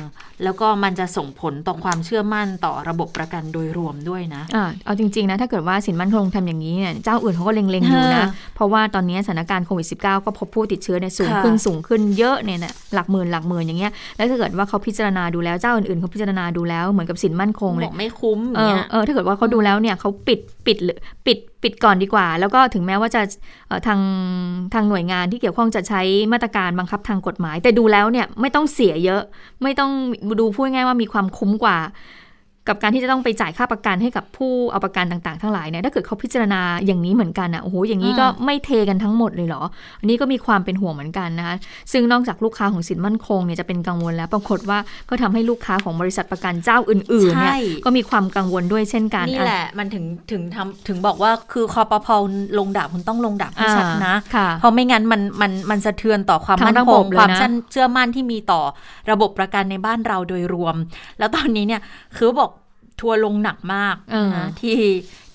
[0.43, 12.59] แล้วก็มันจะส่งผลต่อความเชื่อมั่นต่อระบบประกันโดยรวมด้วยนะอ่าเอาจริง ๆ นะ ถ้าเกิดว่าสินมั่นคงทำอย่างนี้เนี่ยเจ้าอื่นเขาก็เล็งๆอยู่นะ เพราะว่าตอนนี้สถานการณ์โควิด -19 ก็พบผู้ติดเชื้อเนี่ยสูงขึ้นสูงขึ้นเยอะเนี่ย
[12.93, 20.77] หลักหมื่นหลักหมื่นอย่างเงี้ยแล้วถ้าเกิดว่าเขาพิจารณาดูแล้วเจ้าอื่นๆเขาพิจารณาดูแล้วเหมือนกับสินมั่นคงเลยไม่คุ้มเออเออถ้าเกิดว่าเขาดูแล้วเนี่ยเขาปิดปิด
[21.63, 23.21] ปิดก่อนดีกว่า แล้วก็ถึงแม้ว่าจะ
[23.87, 23.99] ทาง
[24.73, 26.01] ทางหน่วยงานที่เกี่ยวข้องจะใช้
[26.33, 29.21] มาตรการบังคับทางกฎหมาย แต่ดูแล้วเนี่ยไม่ต้องเสียเยอะ
[29.63, 29.91] ไม่ต้อง
[30.39, 31.77] ดูพูดง่ายว่ามีความคุ้มกว่า
[32.67, 39.63] กับการที่จะต้องไปจ่ายค่าประกันให้กับผู้เอาประกันต่างๆ ทั้งหลายเนี่ยถ้าเกิดเขาพิจารณาอย่างนี้เหมือนกันอะโอ้โหอย่างนี้ก็ไม่เทกันทั้งหมดเลยเหรอ
[39.99, 41.55] อันนี้ก็มีความเป็นห่วงเหมือนกันนะคะ
[41.91, 47.55] ซึ่งนอกจากลูกค้าของสินมั่นคงเนี่ยจะเป็นกังวลแล้วปรากฏว่าก็ทำให้ลูกค้าของบริษัทประกันเจ้าอื่นๆเนี่ย
[47.85, 52.15] ก็มีความกังวลด้วยเช่นกันนี่แหละมันถึงถึงทำถึงบอกว่าคือคอปพอ
[52.59, 54.15] ลงดาบคุณต้องลงดาบให้ชัดนะ
[54.59, 57.29] เพราะไม่งั้นมันมันมันสะเทือนต่อความมั่นคงความ
[57.71, 58.61] เชื่อมั่นที่มีต่อ
[59.11, 60.75] ระบบประกันในบ้านเราโดยรวม
[61.19, 61.81] แล้วตอนนี้เนี่ย
[62.17, 62.51] คือบอก
[62.99, 63.95] ทัวลงหนักมาก
[64.35, 64.77] นะที่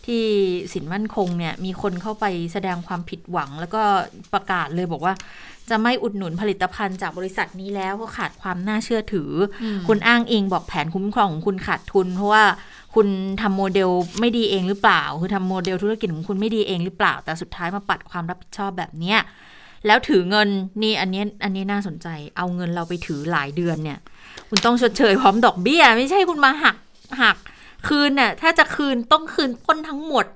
[0.06, 0.24] ที่
[0.72, 3.82] สินมั่นคงเนี่ยมีคนเข้าไปแสดงความผิดหวัง แล้วก็
[4.32, 5.14] ประกาศเลยบอกว่า
[5.70, 9.30] จะไม่อุดหนุนผลิตภัณฑ์จากบริษัทนี้แล้วเพราะขาดความน่าเชื่อถือ
[9.88, 12.44] คุณอ้างเองบอกแผนคุ้มครองของคุณขาดทุน เพราะว่า
[12.94, 13.06] คุณ
[13.40, 13.90] ทำโมเดล
[14.20, 19.18] ไม่ดีเองหรือเปล่า คือทำโมเดลธุรกิจของคุณไม่ดีเองหรือเปล่า แต่สุดท้ายมาปัดความรับผิดชอบแบบเนี้ย
[19.86, 20.48] แล้วถือเงิน
[20.82, 23.98] นี่อันนี้อันนี้น่าสนใจ เอาเงินเราไปถือหลายเดือนเนี่ย
[24.48, 26.76] คุณต้องชดเชยพร้อมดอกเบี้ย ไม่ใช่คุณมาหัก
[27.22, 27.36] หัก
[27.88, 30.26] คืนเนี่ยถ้าจะคืนต้องคืนต้นทั้งหมด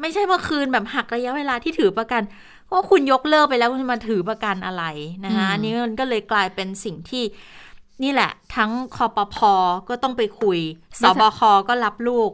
[0.00, 2.22] ไม่ใช่มาคืนแบบหักระยะเวลาที่ถือประกัน
[2.66, 4.84] เพราะคุณยกเลิกไปแล้วคุณมาถือประกันอะไร
[5.24, 7.24] นะคะอันนี้มันก็เลยกลายเป็นสิ่งที่
[8.02, 9.52] นี่แหละ ทั้งคอปพอ
[9.88, 10.58] ก็ต้องไปคุย
[11.02, 12.30] สบคก็รับลูก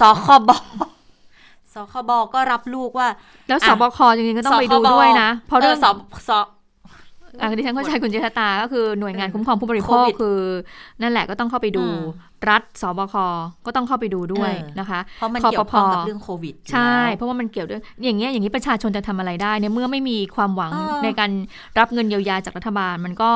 [0.00, 0.50] สคบ
[1.74, 3.08] สคบก็รับลูกว่า
[3.48, 5.86] แล้วสบคจริงๆก็ต้องไปดูด้วยนะ เพราะเรื่องส
[6.28, 6.30] ส
[7.40, 10.38] อะดิฉันเข้าใจคุณเจษตา ก็คือหน่วยงานคุ้มครองผู้บริโภคคือ
[11.02, 11.84] นั่นแหละก็ต้องเข้าไปดู
[12.50, 13.14] รัฐสบค
[13.66, 20.72] ก็ต้องเข้าไปดูด้วยนะคะเพราะมันเกี่ยวข้องกับเรื่องโควิดใช่ เพราะว่ามันเกี่ยวด้วยอย่างเงี้ยอย่างนี้ประชาชนจะทำอะไรได้เนี่ยเมื่อไม่มีความหวัง
[21.04, 21.30] ในการ
[21.78, 23.30] รับเงินเยียวยาจากรัฐบาล มันก็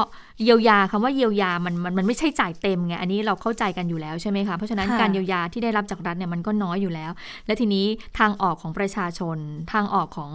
[0.44, 7.10] เยียวยาคำว่าเยียวยามันมันมันไม่ใช่จ่ายเต็มไงอันนี้เราเข้าใจกันอยู่แล้วใช่ไหมคะเพราะฉะนั้นการเยียวยาที่ได้รับจากรัฐเนี่ยมันก็น้อยอยู่แล้ว
[7.46, 7.86] และทีนี้
[8.18, 9.36] ทางออกของประชาชน
[9.72, 10.30] ทางออกของ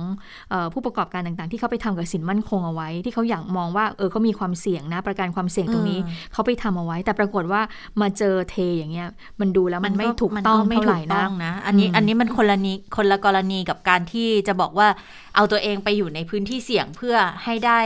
[0.74, 5.99] ผู้ประกอบการต่างๆ ที่เขาไปทำกับสินมั่นคงเอาไว้ ที่เขาอยากมองว่าเออเขามีความเสี่ยงนะประกันความเสี่ยงตรงนี้
[6.34, 7.61] เขาไปทำเอาไว้ แต่ปรากฏว่า
[8.01, 9.10] มาเจอเทอย่างเงี้ย
[9.41, 14.88] มันดูแล้วมันไม่ถูกต้องเท่าไหร่นะนะ อันนี้อันนี้มันคนละนี้คนละกรณีกับการที่จะบอกว่า
[15.36, 17.80] เอาตัวเองไปอยู่ในพื้นที่เสี่ยงเพื่อให้ได้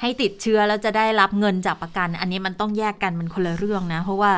[0.00, 4.32] ให้ติดเชื้อแล้วจะได้รับเงินจากประกัน อันนี้มันต้องแยกกันมันคนละเรื่องนะ เพราะว่า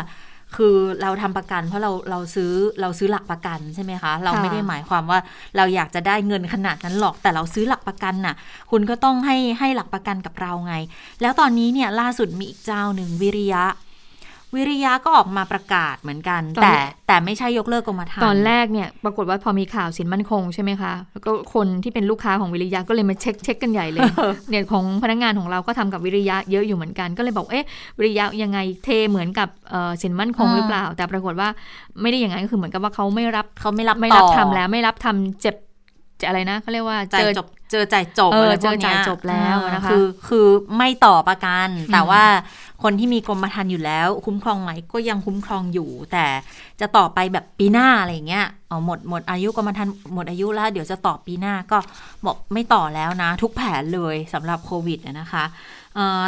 [0.56, 5.18] คือเราทำประกันเพราะเราเราซื้อเราซื้อหลักประกันใช่ไหมคะ เราไม่ได้หมายความว่า
[5.56, 8.34] เราอยากจะได้เงินขนาดนั้นหรอกแต่เราซื้อหลักประกันน่ะ
[8.70, 10.74] คุณก็ต้องให้ให้หลักประกันกับเราไง
[11.22, 13.64] แล้วตอนนี้เนี่ยล่าสุดมีอีกเจ้าหนึ่งวิริยะ
[14.56, 16.72] วิริยะก็ออกมาประกาศเหมือนกัน แต่
[17.06, 24.02] แต่ไม่ใช่ยกเลิกกรมธรรม์ตอนแรกเนี่ยปรากฏว่าพอมีข่าวสินมั่นคงใช่ไหมคะแล้วก็คนที่เป็นลูกค้าของวิริยะก็เลยมาเช็คเช็คกันใหญ่เลย
[24.50, 27.66] เนี่ยของพนักงานของเราก็ทำกับวิริยะเยอะอยู่เหมือนกันก็เลยบอกเอ๊ะ
[27.98, 29.48] วิริยะยังไงเทเหมือนกับ
[30.02, 31.48] สินมั่นคงหรือเปล่า แต่ปรากฏว่า
[32.00, 35.54] ไม่ได้อย่างนั้นก็คือเหมือนกับว่าเขาไม่รับเขาไม่รับไม่รับทำแล้วไม่รับทำเจ็บ
[36.26, 38.30] อะไรนะเขาเรียกว่าเจอจบเจอจ่ายจบ
[38.62, 40.46] เจอจ่ายจบแล้วนะคะคือคือ
[40.76, 42.22] ไม่ต่อประกัน แต่ว่า
[42.82, 46.26] คนที่มีกรมธรรม์อยู่แล้ว คุ้มครองไหมก็ยังคุ้มครองอยู่ แต่
[46.80, 51.78] จะต่อไปแบบปีหน้าอะไรเงี้ยเอาหมดหมดอายุกรมธรรม์หมดอายุแล้วเดี๋ยวจะต่อปีหน้าก็
[52.26, 55.44] บอกไม่ต่อแล้วนะ ทุกแผนเลยสำหรับโควิดนะคะ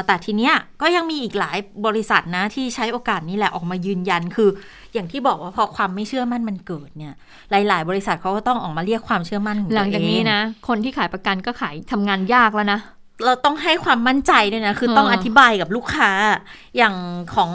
[0.07, 4.49] แต่ทีเนี้ยก็ยังมีอีกหลายบริษัทนะที่ใช้โอกาสนี้แหละออกมายืนยันคือ
[4.95, 7.15] อย่างที่บอกว่าพอความไม่เชื่อมั่นมันเกิดเนี่ย
[7.51, 12.81] หลาย ๆ บริษัทเขาก็ต้องออกมาเรียกความเชื่อมั่นหลังจากนี้นะ คนที่ขายประกันก็ขายทำงานยากแล้วนะ
[13.25, 16.11] เราต้องให้ความมั่นใจด้วยนะ คือต้องอธิบายกับลูกค้า
[16.77, 16.95] อย่าง
[17.35, 17.51] ของ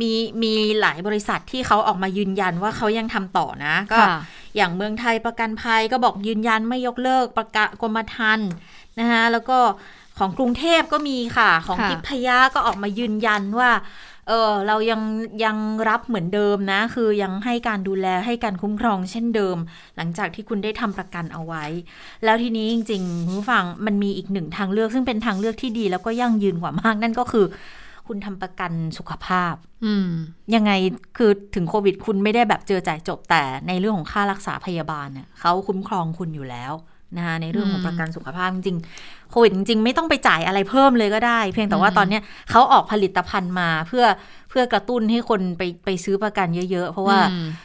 [0.00, 4.00] มีมีหลายบริษัทที่เขาออกมายืนยันว่าเขายังทำต่อนะ ก็
[4.56, 8.50] อย่างเมืองไทยประกันภัยก็บอกยืนยันไม่ยกเลิกประกาศกรมธรรม์
[9.00, 9.58] นะคะแล้วก็
[10.20, 13.70] ของกรุงเทพก็มีค่ะ ของทิพยาก็ออกมายืนยันว่า
[14.28, 15.00] เออเรายัง
[15.44, 15.56] ยัง
[15.88, 19.56] รับเหมือนเดิมนะ คือยังให้การดูแลให้การคุ้มครองเช่นเดิม
[19.96, 21.64] หลังจากที่คุณได้ทำประกันเอาไว้
[22.24, 27.46] แล้วทีนี้จริงๆคุณฟังมันมีอีกหนึ่งทางเลือก ซึ่งเป็นทางเลือกที่ดีแล้วก็ยั่งยืนกว่ามากนั่นก็คือ
[28.06, 29.54] คุณทำประกันสุขภาพ
[29.84, 30.08] อืม
[30.54, 30.72] ยังไง
[31.18, 36.72] คือถึงโควิด คุณไม่ได้แบบเจอจ่ายจบแต่ในเรื่องของค่ารักษาพยาบาลเนี่ยเขาคุ้มครองคุณอยู่แล้ว
[37.16, 38.78] นะคะในเรื่องของประกันสุขภาพจริง
[39.30, 42.18] โควิดจริง ๆ ไม่ต้องไปจ่ายอะไรเพิ่มเลยก็ได้ เพียงแต่ว่าตอนนี้
[42.50, 44.04] เขาออกผลิตภัณฑ์มาเพื่อ
[44.50, 47.18] เพื่อกระตุ้นให้คนไปไปซื้อประกันเยอะ ๆ เพราะว่า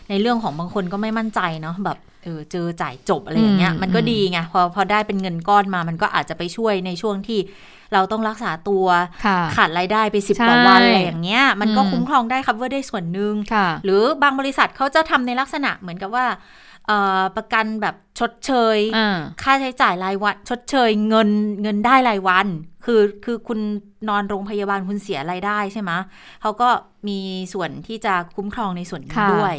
[0.09, 7.39] ในเรื่องของบางคนก็ไม่มั่นใจเนาะแบบเออเจอจ่ายจบอะไรอย่างเงี้ยมันก็ดีไงพอพอได้เป็นเงินก้อนมา มันก็อาจจะไปช่วยในช่วงที่
[7.93, 8.85] เราต้องรักษาตัว
[9.55, 13.33] ขาดรายได้ไปสิบกว่าวันอะไรอย่างเงี้ย มันก็คุ้มครองได้ครับว่าได้ส่วนหนึ่ง
[13.85, 16.25] หรือบางบริษัทเขาจะทำในลักษณะเหมือนกับว่า
[17.37, 18.77] ประกันแบบชดเชย
[19.43, 21.29] ค่าใช้จ่ายรายวัน ชดเชยเงิน
[21.61, 22.47] เงินได้รายวัน
[22.85, 23.59] คือคือคุณ
[24.09, 25.91] นอนโรงพยาบาลคุณเสียรายได้ใช่ไหม
[26.41, 26.69] เขาก็
[27.07, 27.19] มี
[27.53, 29.55] ส่วนที่จะคุ้มครองในส่วนนี้ด้วย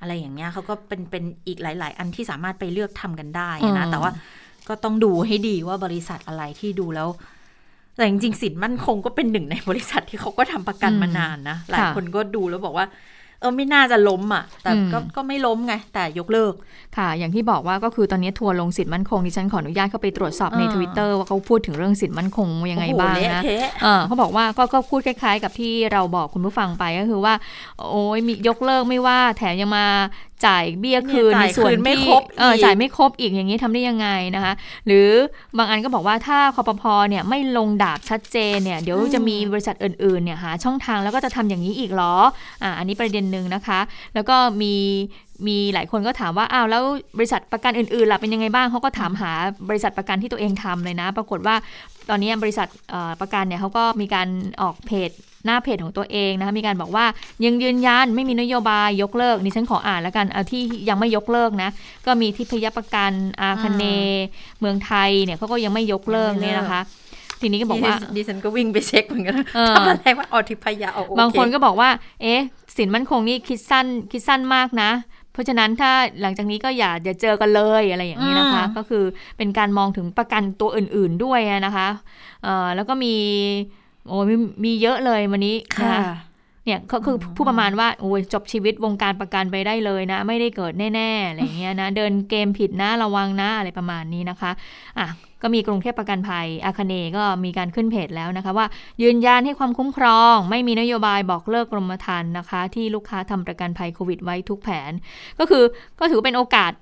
[0.00, 4.10] อะไรอย่างเงี้ยเขาก็เป็นเป็นอีกหลาย ๆ อันที่สามารถไปเลือกทำกันได้นะ แต่ว่า
[4.68, 7.08] ก็ต้องดูให้ดีว่าบริษัทอะไรที่ดูแล้ว
[7.96, 12.86] แต่จริงๆสินมั่นคงก็เป็นหนึ่งในบริษัทที่เขาก็ทำประกันมานานนะ หลายคนก็ดูแล้วบอกว่า
[13.40, 16.54] เออไม่น่าจะล้มอะ แต่ก็ก็ไม่ล้มไง แต่ยกเลิก
[16.96, 23.42] ค่ะ อย่างที่บอกว่าก็คือตอนนี้ทัวร์ลงสิทธิ์มั่นคงดิฉันขออนุญาตเข้าไปตรวจสอบในทวิตเตอร์ว่าเขาพูดถึงเรื่องสิทธิ์มั่นคงยังไงบ้างนะ
[24.06, 27.34] เขาบอกว่าก็ก็พูดคล้าย ๆ กับที่เราบอกคุณผู้ฟังไปก็คือว่า
[27.90, 29.86] โอ้ยมียกเลิกไม่ว่าแถมยังมา
[30.46, 32.04] จ่ายเบี้ยคืนในส่วนที่
[32.38, 34.52] เออจ่ายไม่ครบอีกอย่างนี้ทำได้ยังไงนะคะ
[34.86, 35.08] หรือ
[35.58, 42.14] บางอันก็บอกว่าถ้าคอปพอเนี่ยไม่ลงดาบชัดเจนเนี่ยเดี๋ยวจะมีบริษัทอื่นๆเนี่ยหาช่องทางแล้วก็จะทำอย่างนี้อีกหรอ
[42.62, 43.80] อ่าอันนี้ประเด็นหนึ่งนะคะ
[44.14, 44.74] แล้วก็มี
[45.46, 46.82] มีหลายคนก็ถามว่าอ้าวแล้ว
[47.18, 49.32] บริษัทประกันอื่นๆล่ะเป็นยังไงบ้างเขาก็ถามหา
[49.68, 51.56] บริษัทประกันที่ตัวเองทำเลยนะ ปรากฏว่า
[52.08, 52.68] ตอนนี้บริษัท
[53.20, 54.28] ประกันเนี่ยเขาก็มีการ
[54.62, 55.10] ออกเพจ
[55.44, 57.04] หน้าเพจของตัวเองนะคะมีการบอกว่า
[57.44, 61.70] ยังยืนยันไม่มีนโยบายยกเลิกนี่ฉันขออ่านแล้วกันเอาที่ยังไม่ยกเลิกนะ
[62.06, 63.84] ก็มีทิพยประกันอาคเน
[64.60, 66.80] เมืองไทยเนี่ยเขาก็ยังไม่ยกเลิกเนี่ยนะคะ
[67.40, 69.34] ทีนี้ก็บอกว่าดิฉันก็วิ่งไปเช็คเหมือนกัน
[69.76, 71.90] ทำอะไรว่าออทิพยาเอาบางคนก็บอกว่า
[72.22, 72.40] เอ๊ะ
[72.76, 74.90] สินมั่นคงนี่คิดสั้นคิดสั้นมากนะ
[75.32, 79.04] เพราะฉะนั้นถ้าหลังจากนี้ก็อย่าอย่าเจอกันเลยอะไรอย่างนี้นะคะ ก็คือ
[79.36, 81.88] เป็นการมองถึงประกันตัวอื่น ๆด้วยนะคะ
[82.42, 83.14] เอ่อแล้วก็มี
[84.08, 84.24] โอ้ย
[84.64, 85.96] มีเยอะเลยวันนี้ค่ะ
[86.64, 94.50] เนี่ยก็คือผู้ประมาณว่าโอ้ยจบชีวิตวงการประกันไปได้เลยนะ ไม่ได้เกิดแน่ๆอะไรเงี้ยนะเดินเกมผิดนะระวังนะอะไรประมาณนี้นะคะ
[94.98, 95.06] อะ
[95.42, 98.66] ก็มีกรุงเทพประกันภัยอาคเนก็มีการขึ้นเพจแล้วนะคะ ว่า
[99.02, 104.92] ยืนยันให้ความคุ้มครอง ไม่มีนโยบายบอกเลิกกรมธรรม์นะคะ ที่ลูกค้าทำประกันภัยโควิดไว้ทุกแผน
[105.38, 105.64] ก็คือ
[105.98, 106.72] ก็ถือเป็นโอกาส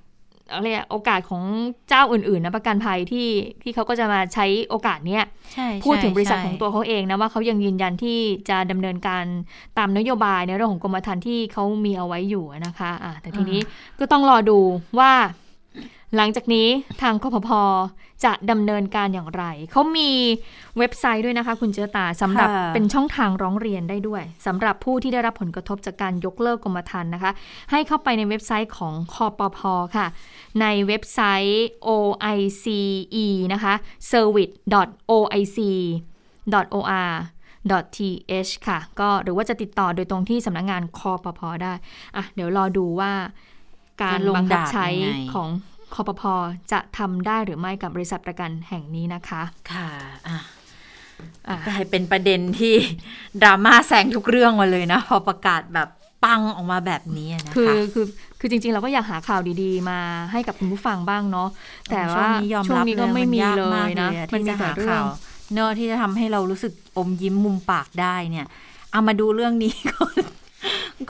[0.53, 1.43] อะไรโอกาสของ
[1.89, 3.29] เจ้าอื่นๆนะประกันภัยที่
[3.63, 5.25] ที่เขาก็จะมาใช้โอกาสเนี้ย
[5.85, 8.19] พูดถึงบริษัทของตัวเขาเองนะว่าเขายังยืนยันที่
[8.49, 9.25] จะดำเนินการ
[9.79, 13.61] ตามนโยบายในเรื่องของกรมธรรม์ที่เขามีเอาไว้อยู่นะคะะแต่ทีนี้
[13.99, 14.59] ก็ต้องรอดู
[14.99, 15.13] ว่า
[16.17, 16.67] หลังจากนี้
[17.03, 17.51] ทางคอพพ
[18.25, 20.11] จะดำเนินการอย่างไร เขามี
[20.79, 27.31] เว็บไซต์ด้วยนะคะ คุณเจตาสำหรับเป็นช่องทางร้องเรียนได้ด้วยสำหรับผู้ที่ได้รับผลกระทบจากการยกเลิกกรมธรรม์นะคะ
[27.71, 29.59] ให้เข้าไปในเว็บไซต์ของคอปพ
[29.97, 30.07] ค่ะ
[30.61, 32.81] ในเว็บไซต์ oice
[33.53, 33.75] นะคะ
[34.11, 35.59] service.oic
[37.71, 41.73] or th ค่ะ ก็หรือว่าจะติดต่อโดยตรงที่สำนักงงานคอปพอได้
[42.17, 43.13] อะเดี๋ยวรอดูว่า
[44.03, 44.87] การบังคับใช้
[45.35, 45.49] ของ
[45.95, 46.35] คอปพอ
[46.73, 49.89] จะทำได้หรือไม่กับบริษัทประกันแห่งนี้นะคะค่ะ
[50.29, 50.39] อะ
[51.69, 52.75] กลายเป็นประเด็นที่
[53.43, 55.89] ดราม่าแซงทุกเรื่องมาเลยนะ พอประกาศแบบ
[56.25, 58.07] ปังออกมาแบบนี้นะคะคือคือ
[58.41, 60.01] คือจริง ๆ เราก็อยากหาข่าวดีๆ มา
[60.33, 61.49] ให้กับคุณผู้ฟังบ้างเนาะ
[61.91, 62.27] แต่ว่า
[62.69, 65.03] ช่วงนี้ก็ไม่มีเลยนะมันมีแต่เรื่อง
[65.55, 68.47] เนอะที่จะทำให้เรารู้สึกอมยิ้มมุมปากได้เนี่ย
[68.93, 70.23] เอามาดูเรื่องนี้ก่อน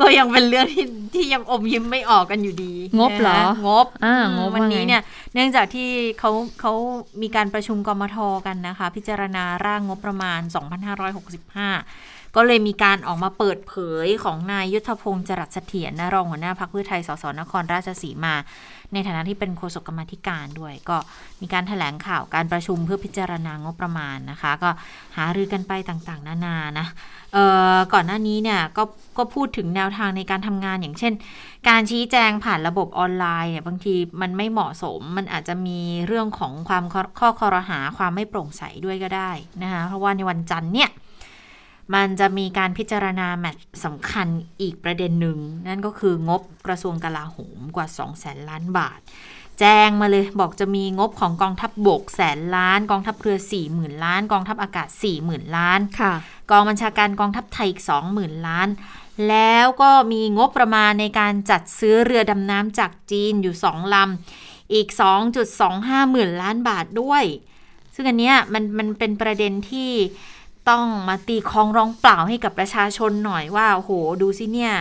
[0.00, 5.02] ก็ยังเป็นเรื่องที่ที่ยังอมยิ้มไม่ออกกันอยู่ดี งบเหรองบอ่างบวันนี้เนี่ย
[5.34, 5.88] เนื่องจากที่
[6.18, 6.30] เขา
[6.60, 6.72] เขา
[7.22, 8.16] มีการประชุมกมท
[8.46, 10.40] กันนะคะ พิจารณาร่างงบประมาณ
[11.18, 13.74] 2565 ก็เลยมีการออกมาเปิดเผ
[14.04, 18.34] ยของนายยุทธพงศ์จรัสเสถียรนะรองหัวหน้าพักเพื่อไทยสสนครราชสีมา
[18.92, 20.96] ในฐานะที่เป็นโฆษกกรรมธิการด้วย ก็
[21.40, 24.70] มีการถแถลงข่าวการประชุมเพื่อพิจารณางบประมาณนะคะ ก็
[25.16, 26.86] หารือกันไปต่างๆ นานานะ
[27.92, 28.84] ก่อนหน้านี้เนี่ยก็
[29.18, 31.12] ก็พูดถึงแนวทางในการทำงานอย่างเช่น
[31.68, 36.84] การชี้แจงผ่านระบบออนไลน์เนี่ยบางทีมันไม่เหมาะสม มันอาจจะมีเรื่องของความ
[37.18, 39.30] ข้อคอรหาความไม่โปร่งใสด้วยก็ได้
[39.62, 40.90] นะคะเพราะว่าในวันจันทร์เนี่ย
[41.94, 44.28] มันจะมีการพิจารณาแมตช์สำคัญ
[44.60, 49.00] อีกประเด็นหนึ่ง นั่นก็คืองบกระทรวงกลาโหมกว่า 2 0 0แสนล้านบาท
[49.60, 56.14] แจ้งมาเลยบอกจะมีงบของกองทัพบบกแสนล้าน กองทัพเรือ 4 0,000ล้าน กองทัพอากาศ 4 0,000ล้านค่ะ
[56.50, 57.82] กองบัญชาการกองทัพไทยอีก
[58.14, 58.68] 20,000 ล้าน
[59.28, 64.88] แล้วก็มีงบประมาณในการจัดซื้อเรือดำน้ำจากจีนอยู่สองลำอีก
[65.48, 67.24] 2.25หมื่นล้านบาทด้วย
[67.94, 69.90] ซึ่งอันเนี้ยมันมันเป็นประเด็นที่
[70.68, 73.90] ต้องมาตีคองร้องเปล่าให้กับประชาชนหน่อยว่าโอ้โห
[74.22, 74.74] ดูสิเนี่ย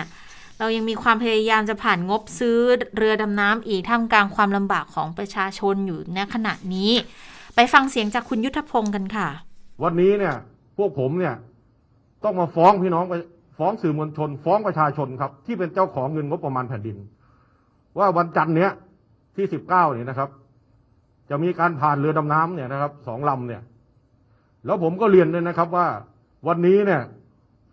[0.60, 2.58] เรายังมีความพยายามจะผ่านงบซื้อ
[2.96, 6.92] เรือดำน้ำอีกท่ามกลางความลำบากของประชาชนอยู่ในขณะนี้
[7.56, 9.28] ไปฟังเสียงจากคุณยุทธพงศ์กันค่ะ
[9.84, 10.36] วันนี้เนี่ย
[10.78, 11.36] พวกผมเนี่ย
[12.24, 13.16] ต้องมาฟ้องพี่น้องไป
[13.58, 16.98] ฟ้องสื่อมวลชน ฟ้องประชาชนครับ ที่เป็นเจ้าของเงินงบประมาณแผ่นดิน
[17.98, 18.72] ว่าวันจันทร์เนี้ย
[19.36, 20.30] ที่สิบเก้าเนี่ยนะครับ
[21.30, 23.62] จะมีการผ่านเรือดำน้ำเนี่ยนะครับสองลำเนี่ย
[24.66, 25.88] แล้วผมก็เรียนเลยนะครับว่า
[26.48, 27.02] วันนี้เนี่ย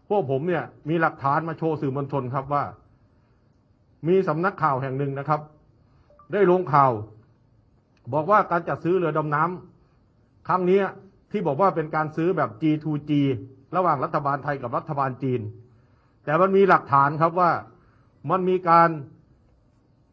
[0.08, 2.64] พวกผมเนี่ย มีหลักฐานมาโชว์สื่อมวลชนครับว่า
[4.08, 5.40] มีสำนักข่าวแห่งหนึ่งนะครับ
[6.32, 6.92] ได้ลงข่าว
[8.12, 10.80] บอกว่าการจัดซื้อเรือดำน้ำครั้งนี้
[11.30, 13.10] ที่บอกว่าเป็นการซื้อแบบ G2G
[13.76, 15.40] ระหว่างรัฐบาลไทยกับรัฐบาลจีน
[16.24, 17.50] แต่มันมีหลักฐานครับว่า
[18.30, 18.88] มันมีการ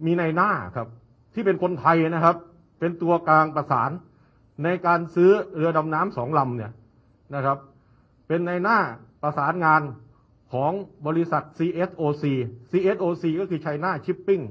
[0.05, 0.87] มีในหน้าครับ
[1.33, 2.35] ที่เป็นคนไทยนะครับ
[2.79, 3.91] เป็นตัวกลางประสาน
[4.63, 6.71] ในการซื้อเรือดำน้ำสองลำเนี่ย
[7.35, 7.57] นะครับ
[8.27, 8.77] เป็นในหน้า
[9.21, 9.81] ประสานงาน
[10.53, 10.71] ของ
[11.07, 12.23] บริษัท CSOC
[12.71, 14.43] CSOC ก็คือ China Shipping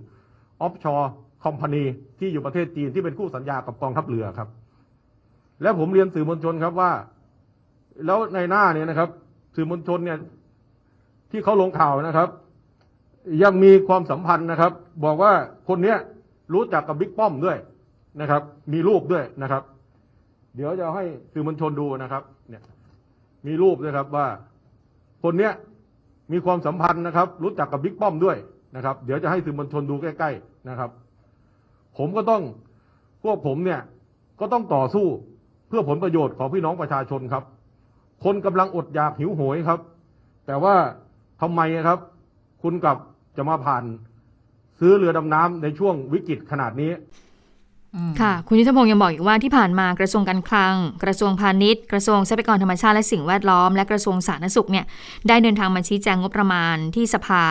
[0.65, 1.07] Offshore
[1.45, 1.85] Company
[2.19, 4.49] ที่อยู่ประเทศจีนที่เป็นคู่สัญญากับกองทัพเรือครับ
[5.63, 6.93] และผมเรียนสื่อมวลชนครับว่า
[8.07, 9.11] แล้วในหน้าเนี่ยนะครับ
[9.55, 10.19] สื่อมวลชนเนี่ย
[11.31, 12.29] ที่เขาลงข่าวนะครับ
[13.43, 14.73] ยังมีความสัมพันธ์นะครับ
[15.05, 15.33] บอกว่า
[15.69, 15.99] คนเนี้ย
[16.55, 17.59] รู้จักกับบิ๊กป้อมด้วย
[18.21, 18.43] นะครับ
[18.73, 19.63] มีรูปด้วยนะครับ
[20.59, 22.63] เดี๋ยวจะให้สื่อมวลชนดูนะครับ เนี่ย
[23.47, 24.27] มีรูปด้วยครับว่า
[25.23, 25.53] คนเนี้ย
[26.33, 28.37] มีความสัมพันธ์นะครับ รู้จักกับบิ๊กป้อมด้วย
[28.77, 30.91] นะครับ เดี๋ยวจะให้สื่อมวลชนดูใกล้ ๆนะครับ
[31.99, 32.43] ผมก็ต้อง
[33.23, 33.81] พวกผมเนี่ย
[34.41, 35.07] ก็ต้องต่อสู้
[35.69, 37.45] เพื่อผลประโยชน์ของพี่น้องประชาชนครับ
[38.25, 39.81] คนกำลังอดอยากหิวโหยครับ
[40.47, 40.75] แต่ว่า
[41.41, 41.99] ทำไมครับ
[42.63, 42.97] คุณกับ
[43.37, 43.83] จะมาผ่าน
[44.81, 46.91] ซื้อเรือดำน้ำในช่วงวิกฤตขนาดนี้
[48.21, 54.85] ค่ะ คุณยุทธพงศ์ยังบอกอีกว่าที่ผ่านมากระทรวงการคลัง กระทรวงพาณิชย์ กระทรวงทรัพยากรธรรมชาติและสิ่งแวดล้อม และกระทรวงสาธารณสุขเนี่ย
[55.29, 57.43] ได้เดินทางมาชี้แจงงบประมาณที่สภา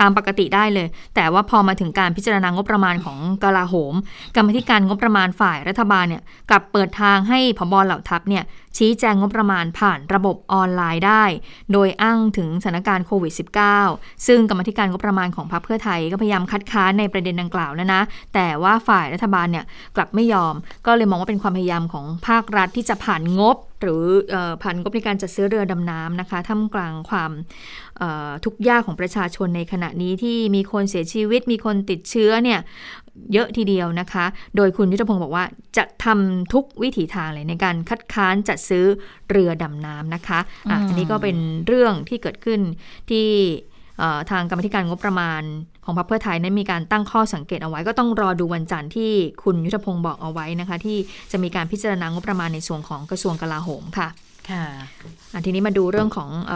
[0.00, 3.94] ตามปกติได้เลย แต่ว่าพอมาถึงการพิจารณางบประมาณของกลาโหม
[4.36, 8.44] กรรมธิการงบประมาณฝ่ายรัฐบาลเนี่ยกลับเปิดทางให้พบเหล่าทัพเนี่ย
[8.76, 11.24] ชี้แจงงบประมาณผ่านระบบออนไลน์ได้
[11.72, 13.32] โดยอ้างถึงสถานการณ์โควิด
[13.78, 18.02] -19 ซึ่งกรรมธิการงบประมาณของพรรคเพื่อไทยก็พยายามคัดค้านในประเด็นดังกล่าวแล้วนะ
[18.34, 19.64] แต่ว่าฝ่ายรัฐบาลเนี่ย
[19.96, 20.54] กลับไม่ยอม
[20.86, 24.04] ก็เลยมองว่าเป็นความพยายามของภาครัฐที่จะผ่านงบ หรือ
[24.62, 27.30] ผ่านงบในการจัดซื้อเรือดำน้ำนะคะท่ามกลางความ
[28.44, 32.60] ทุกข์ยากของประชาชนในขณะนี้ที่มีคนเสียชีวิต มีคนติดเชื้อเนี่ย
[33.32, 34.24] เยอะทีเดียวนะคะ
[34.56, 35.44] โดยคุณยุทธพงศ์บอกว่า
[35.76, 38.84] จะทำทุกวิถีทางเลยในการคัดค้านจัดซื้อ
[39.30, 40.38] เรือดำน้ำนะคะ
[40.70, 42.60] อะอันนี้ก็เป็นเรื่องที่เกิดขึ้น
[43.10, 43.26] ที่
[44.30, 45.42] ทางกรรมธิการงบประมาณ
[45.86, 49.10] ของพรรคเพื่อไทยนั้นมีการตั้งข้อสังเกตเอาไว้ ก็ต้องรอดูวันจันทร์ที่
[49.42, 50.98] คุณยุทธพงศ์บอกเอาไว้นะคะ ที่
[51.32, 54.08] จะมีการพิจารณางบประมาณในส่วนของกระทรวงกลาโหมค่ะ
[54.50, 54.66] ค่ะ
[55.44, 56.54] ทีนี้มาดูเรื่องของอ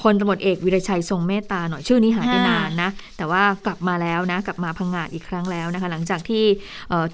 [0.00, 6.44] พลตำรวจเอกวิรชัยทรงเมตตาหน่อยชื่อนี้หายไปนานนะแต่ว่ากลับมาแล้วนะกลับมาพังงาดอีกครั้งแล้วนะคะหลังจากที่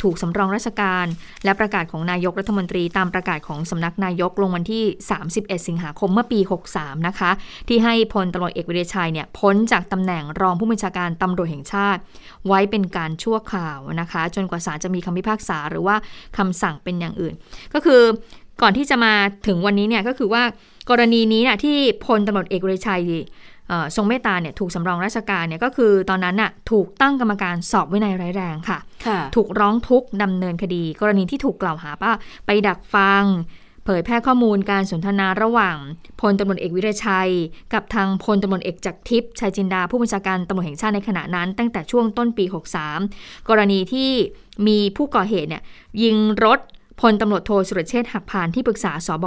[0.02, 1.06] ถูกสำรองราชการ
[1.44, 4.84] และประกาศของนายกรัฐมนตรี ตามประกาศของสำนักนายกลงวันที่
[5.24, 6.40] 31 สิงหาคมเมื่อปี
[6.72, 7.30] 63 นะคะ
[7.68, 12.00] ที่ให้พลตำรวจเอกวิรชัยเนี่ยพ้นจากตำแหน่งรองผู้บัญชาการตำรวจแห่งชาติ
[12.46, 15.96] ไว้เป็นการชั่วคราวนะคะ จนกว่าศาลจะมีคำพิพากษาหรือว่า
[16.36, 17.34] คำสั่งเป็นอย่างอื่น
[17.74, 18.02] ก็คือ
[18.62, 19.12] ก่อนที่จะมา
[19.46, 20.42] ถึงวันนี้เนี่ยก็คือว่า
[20.90, 23.02] กรณีนี้นะที่พลตำรวจเอกเรชัย
[23.96, 28.78] ทรงเมตตาเนี่ยถูกสำรองราชการเนี่ยก็คือตอนนั้นน่ะถูกตั้งกรรมการสอบวินัยร้ายแรงค่ะ
[29.36, 32.12] ถูกร้องทุกข์ดำเนินคดี กรณีที่ถูกกล่าวหาว่า
[32.46, 33.24] ไปดักฟัง
[33.84, 35.76] เผยแพร่ข้อมูลการสนทนาระหว่าง
[36.20, 37.32] พลตำรวจเอกวิรชัย
[37.74, 42.44] กับทางพลตำรวจเอกจักรทิพย์ชัยจินดาผู้บัญชาการตำรวจแห่งชาติในขณะนั้น ตั้งแต่ช่วงต้นปี
[42.96, 44.10] 63 กรณีที่
[44.66, 45.62] มีผู้ก่อเหตุเนี่ย
[46.02, 46.60] ยิงรถ
[47.00, 49.24] พลตำรวจโทสุรเชษฐ์หักพานที่ปรึกษาสบ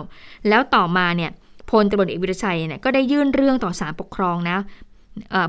[0.00, 1.30] 9แล้วต่อมาเนี่ย
[1.70, 4.58] พลตำรวจเอกวิรชัยเนี่ยก็ได้ยื่นเรื่องต่อศาลปกครองนะ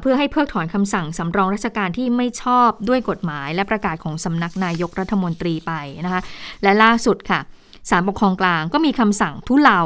[0.01, 5.71] เพื่อให้เพิกถอนคำสั่งสำรองราชการที่ไม่ชอบด้วยกฎหมายและประกาศของสำนักนายกรัฐมนตรีไป
[6.05, 6.21] นะคะ
[6.63, 7.39] และล่าสุดค่ะ
[7.89, 9.81] ศาลปกครองกลางก็มีคำสั่งทุเลา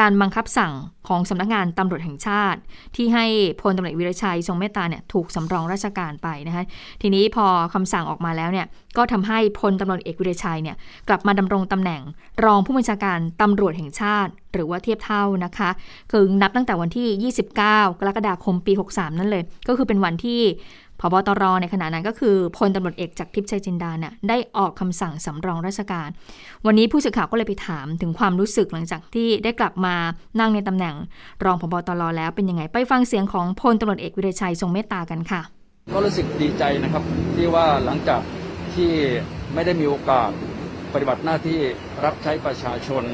[0.00, 0.72] การบังคับสั่ง
[1.08, 2.60] ของสำนักงานตำรวจแห่งชาติ
[2.96, 3.26] ที่ให้
[3.60, 6.64] พลตำรวจวิรชัยทรงเมตตาเนี่ยถูกสำรองราชการไปนะคะ
[7.02, 8.66] ทีนี้พอคำสั่งออกมาแล้วเนี่ย
[8.96, 10.76] ก็ทำให้พลตำรวจเอกวิรชัยเนี่ย
[11.08, 12.02] กลับมาดำรงตำแหน่ง
[12.44, 15.70] รองผู้บัญชาการตำรวจแห่งชาติ หรือว่าเทียบเท่านะคะ
[16.10, 17.60] คือนับตั้งแต่วันที่ 29 ก
[18.08, 20.40] รกฎาคมปี 63 นั่นเลย ก็คือเป็นวันที่
[21.12, 26.08] บตรในขณะนั้นก็คือพลตำรวจเอกจากทิพย์ชัยจินดาเนี่ยได้ออกคำสั่งสำรองราชการ
[26.66, 29.94] วันนี้ผู้สื่อข่าวก็เลยไปถามถึงความรู้สึกหลังจากที่ได้กลับมา
[30.40, 30.94] นั่งในตำแหน่ง
[31.44, 35.40] รองพบตรแล้วเป็นยังไงไปฟังเสียงของพลตำรวจเอกวิเดชัยทรงเมตตากันค่ะ
[35.92, 37.02] ก็รู้สึกดีใจนะครับ
[37.34, 38.20] ที่ว่าหลังจาก
[38.74, 38.92] ที่
[39.54, 40.30] ไม่ได้มีโอกาส
[40.94, 41.58] ปฏิบัติหน้าที่
[42.04, 43.04] รับใช้ประชาชน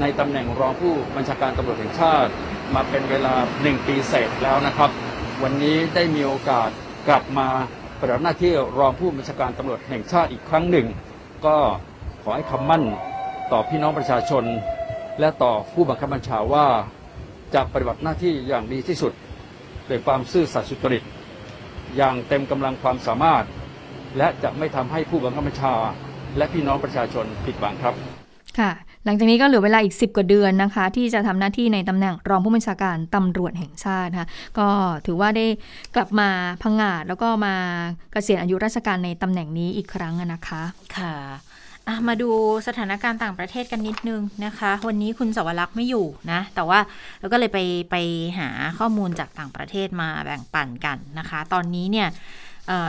[0.00, 2.30] ในตำแหน่งรองผู้บัญชาการตำรวจแห่งชาติ
[2.74, 4.90] มาเป็นเวลาหนึ่งปีเศษแล้วนะครับ
[5.42, 6.70] วันนี้ได้มีโอกาส
[7.08, 7.48] กลับมา
[7.98, 10.86] ปฏิบัติหน้าที่รองผู้บัญชาการตำรวจแห่งชาติอีกครั้งหนึ่ง
[11.46, 11.56] ก็
[12.22, 12.82] ขอให้คำมั่น
[13.52, 14.44] ต่อพี่น้องประชาชน
[15.20, 16.66] และต่อผู้บังคับบัญชาว่า
[17.54, 19.12] จะปฏิบัติหน้าที่อย่างดีที่สุด
[19.88, 21.02] ด้วยความซื่อสัตย์สุจริต
[21.96, 23.44] อย่างเต็มกำลังความสามารถ
[24.18, 25.74] และจะไม่ทำให้ผู้บังคับบัญชา
[26.36, 27.94] และพี่น้องประชาชนผิดหวังครับ
[28.58, 28.70] ค่ะ
[29.04, 34.28] หลังจากนี้ก็เหลือเวลาอีก 10 กว่าเดือนนะคะ ที่จะทำหน้าที่ในตำแหน่งรองผู้บัญชาการตำรวจแห่งชาติค่ะ
[34.58, 34.68] ก็
[35.06, 35.46] ถือว่าได้
[35.94, 36.28] กลับมา
[36.62, 37.54] พังงาดแล้วก็มา
[38.12, 40.62] เกษียณอายุราชการในตำแหน่งนี้อีกครั้งนะคะ
[40.96, 41.14] ค่ะ
[42.08, 42.30] มาดู
[42.66, 46.78] สถานการณ์ต่างประเทศกันนิดนึงนะคะ วันนี้คุณสวรักษ์ไม่อยู่นะ แต่ว่า
[47.18, 47.58] เราก็เลยไป
[47.90, 47.96] ไป
[48.38, 48.48] หา
[48.78, 52.08] ข้อมูลจากต่างประเทศมาแบ่งปันกันนะคะ ตอนนี้เนี่ย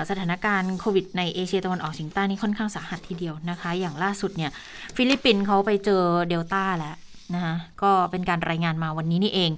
[0.09, 4.51] สถานการณ์โควิดในเอเชียตะวันออกเฉียงใต้นี่ค่อนข้างสาหัสทีเดียวนะคะ อย่างล่าสุดเนี่ย
[4.95, 6.95] ฟิลิปปินส์เขาไปเจอเดลต้าแล้ว
[7.35, 9.51] นะคะก็เป็นการรายงานมาวันนี้นี่เอง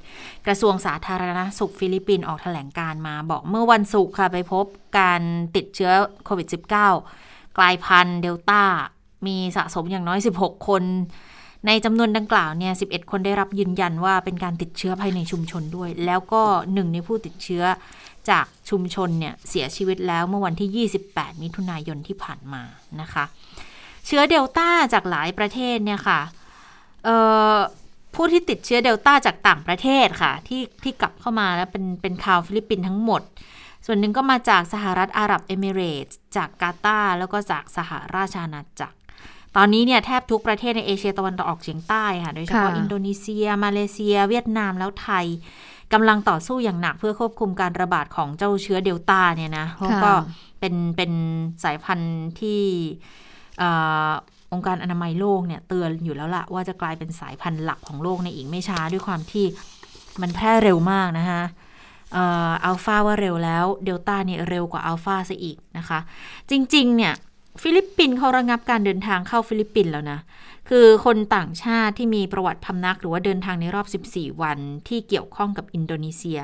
[0.47, 4.65] กระทรวงสาธารณสุขฟิลิปปินส์ออกแถลงการณ์มาบอกเมื่อวันศุกร์ค่ะไปพบ
[4.99, 5.21] การ
[5.55, 5.91] ติดเชื้อ
[6.25, 6.47] โควิด
[7.01, 8.61] -19 กลายพันธุ์เดลต้า
[9.27, 10.83] มีสะสมอย่างน้อย 16 คน
[11.67, 16.41] ในจำนวนดังกล่าวเนี่ย 11 คนได้รับยืนยันว่าเป็นการติดเชื้อภายในชุมชนด้วย แล้วก็
[16.73, 17.63] หนึ่งในผู้ติดเชื้อ
[18.31, 22.63] จากชุมชนเนี่ยเสียชีวิตแล้วเมื่อวันที่ 28 มิถุนายนที่ผ่านมา
[23.01, 23.25] นะคะ
[24.05, 26.19] เชื้อเดลต้าจากหลายประเทศเนี่ยค่ะ
[28.15, 33.21] ผู้ที่ติดเชื้อเดลต้าจากต่างประเทศค่ะ ที่ที่กลับเข้ามาแล้วเป็นเป็นข่าวฟิลิปปินส์ทั้งหมด
[33.85, 38.97] ส่วนหนึ่งก็มาจากสหรัฐอาหรับเอมิเรตส์จากกาตาร์แล้วก็จากสหราชอาณาจักร
[39.55, 45.25] ตอนนี้เนี่ยแทบทุกประเทศในเอเชียตะวันออกเฉียงใต้ค่ะ โดยเฉพาะอินโดนีเซีย มาเลเซีย เวียดนามแล้วไทย
[45.95, 50.11] กำลังต่อสู้อย่างหนักเพื่อควบคุมการระบาดของเจ้าเชื้อเดลต้าเนี่ยนะเพราะก็
[50.59, 51.11] เป็นเป็น
[51.63, 52.61] สายพันธุ์ที่
[54.53, 59.45] องค์การอนามัยโลกเนี่ยเตือนอยู่แล้วละว่าจะกลายเป็นสายพันธุ์หลักของโลกในอีกไม่ช้าด้วยความที่
[60.21, 61.41] มันแพร่เร็วมากนะคะ
[62.65, 65.99] อัลฟาว่าเร็วแล้วเดลต้าเนี่ยเร็วกว่าอัลฟาซะอีกนะคะ
[66.49, 67.13] จริง ๆ เนี่ย
[67.61, 70.19] ฟิลิปปินส์เขาระงับการเดินทางเข้าฟิลิปปินส์แล้วนะ
[70.69, 76.39] คือคนต่างชาติที่มีประวัติพำนัก หรือว่าเดินทางในรอบ 14 วันที่เกี่ยวข้องกับอินโดนีเซีย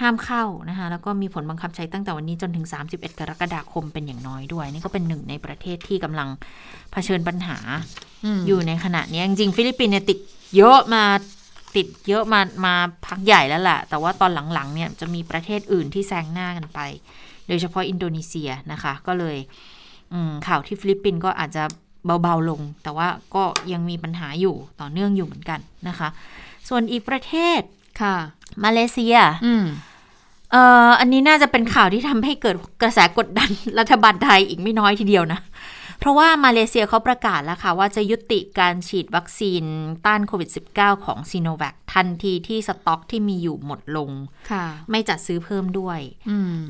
[0.00, 6.28] ห้ามเข้านะคะแล้วก็มีผลบังคับใช้ตั้งแต่วันนี้จนถึง 31 กรกฎาคมเป็นอย่างน้อยด้วย นี่ก็เป็นหนึ่งในประเทศที่กำลัง
[6.92, 7.58] เผชิญปัญหา
[8.46, 10.18] อยู่ในขณะนี้จริงๆฟิลิปปินส์เนี่ยติด
[10.56, 11.04] เยอะมา
[11.76, 12.74] ติดเยอะมามา
[13.06, 16.80] พักใหญ่แล้วแหละแต่ว่าตอนหลังๆเนี่ยจะมีประเทศอื่นที่แซงหน้ากันไป
[17.48, 19.36] โดยเฉพาะอินโดนีเซียนะคะ ก็เลย
[20.46, 21.64] ข่าวที่ฟิลิปปินส์ก็อาจจะ
[22.22, 26.08] เบาๆลง แต่ว่าก็ยังมีปัญหาอยู่ต่อเนื่องอยู่เหมือนกันนะคะ
[26.68, 27.60] ส่วนอีกประเทศ
[28.00, 28.16] ค่ะ
[28.64, 29.64] มาเลเซีย อืม
[30.52, 35.40] เอ่ออันนี้น่าจะเป็นข่าวที่ทำให้เกิดกระแสกดดันรัฐบาลไทยอีกไม่น้อยทีเดียวนะ
[36.00, 39.62] เพราะว่ามาเลเซียเขาประกาศแล้วค่ะ ว่าจะยุติการฉีดวัคซีน
[40.06, 44.10] ต้านโควิด -19 ของซีโนแวคทันทีที่สต็อกที่มีอยู่หมดลง
[44.90, 46.00] ไม่จัดซื้อเพิ่มด้วย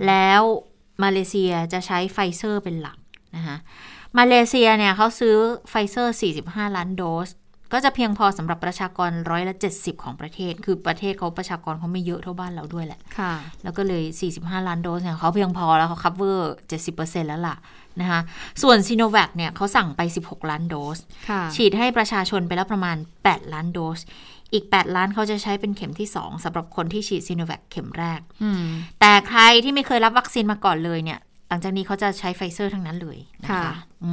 [0.07, 0.43] แล้ว
[1.03, 2.99] มาเลเซียจะใช้ไฟเซอร์เป็นหลัก
[3.37, 3.57] นะคะ
[4.16, 5.36] มาเลเซียเนี่ยเขาซื้อ
[5.68, 7.28] ไฟเซอร์ 45 ล้านโดส
[7.72, 13.32] ก็จะเพียงพอสำหรับประชากรร้อยละ70 ของประเทศ คือประเทศเขาประชากรเขาไม่เยอะเท่าบ้านเราด้วยแหละค่ะ
[13.62, 14.02] แล้วก็เลย
[14.34, 16.55] 45 ล้านโดสเนี่ยเขาเพียงพอแล้วเขา cover
[16.88, 17.56] 70%แล้วล่ะ
[18.00, 18.20] นะคะ
[18.62, 20.98] ส่วนซีโนแวคเนี่ยเขาสั่งไป 16 ล้านโดส
[21.54, 23.98] ฉีดให้ประชาชนไปแล้วประมาณ 8 ล้านโดส
[24.52, 28.20] อีก 8 ล้านเขาจะใช้เป็นเข็มที่ 2สำหรับคนที่ฉีดซีโนแวคเข็มแรก
[29.00, 33.72] แต่ใครที่ไม่เคยรับวัคซีนมาก่อนเลยเนี่ย หลังจากนี้เขาจะใช้ไฟเซอร์ทั้งนั้นเลยนะคะ
[34.05, 34.12] อื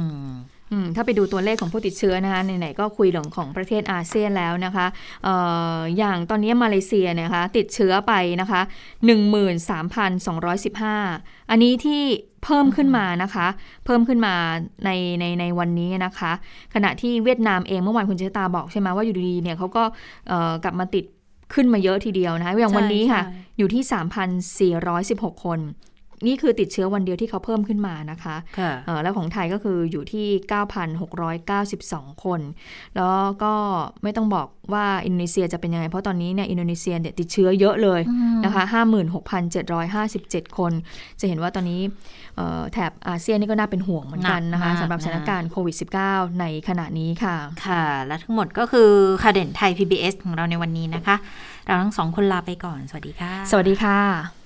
[0.84, 4.86] มถ้าไปดูตัวเลขของผู้ติดเชื้อนะคะไหนๆก็คุยเรื่องของประเทศอาเซียนแล้วนะคะ
[5.26, 5.28] อ
[5.76, 8.60] ออย่างตอนนี้มาเลเซียนะคะ ติดเชื้อไปนะคะ
[9.46, 12.02] 13,215 อันนี้ที่
[12.44, 13.46] เพิ่มขึ้นมานะคะ
[13.84, 14.34] เพิ่มขึ้นมา
[14.84, 16.32] ในในในวันนี้นะคะ
[16.74, 19.84] ขณะที่เวียดนามเองเมื่อวานคุณเจตาบอกใช่ไหมว่าอยู่ดีๆเนี่ยเขาก็
[20.64, 21.04] กลับมาติด
[21.54, 23.22] ขึ้นมาเยอะทีเดียวนะคะอย่างวันนี้ค่ะ
[23.58, 23.82] อยู่ที่
[24.82, 25.60] 3,416 คน
[26.26, 28.70] นี่คือติดเชื้อวันเดียวที่เขาเพิ่มขึ้นมานะคะคะ
[29.02, 30.26] แล้วของไทยก็คืออยู่ที่
[31.46, 32.40] 9,692 คน
[32.96, 33.10] แล้ว
[33.42, 33.54] ก็
[34.02, 38.00] ไม่ต้องบอกว่าอินโดนีเซียจะเป็นยังไง เพราะตอนนี้เนี่ยอินโดนีเซียเนี่ยติดเชื้อเยอะเลย
[38.44, 38.62] นะคะ
[39.40, 40.72] 56,757 คน
[41.20, 41.80] จะเห็นว่าตอนนี้
[42.72, 45.76] แถบอาเซียนนี่ก็น่าเป็นห่วงเหมือนกันนะคะสำหรับสถานการณ์โควิด
[46.08, 47.36] -19 ในขณะนี้ค่ะ
[47.66, 48.90] ค่ะ และทั้งหมดก็คือ
[49.22, 51.16] คาเด่นไทย PBS ของเราในวันนี้นะคะ
[51.66, 54.45] เราทั้งสองคนลาไปก่อน สวัสดีค่ะ สวัสดีค่ะ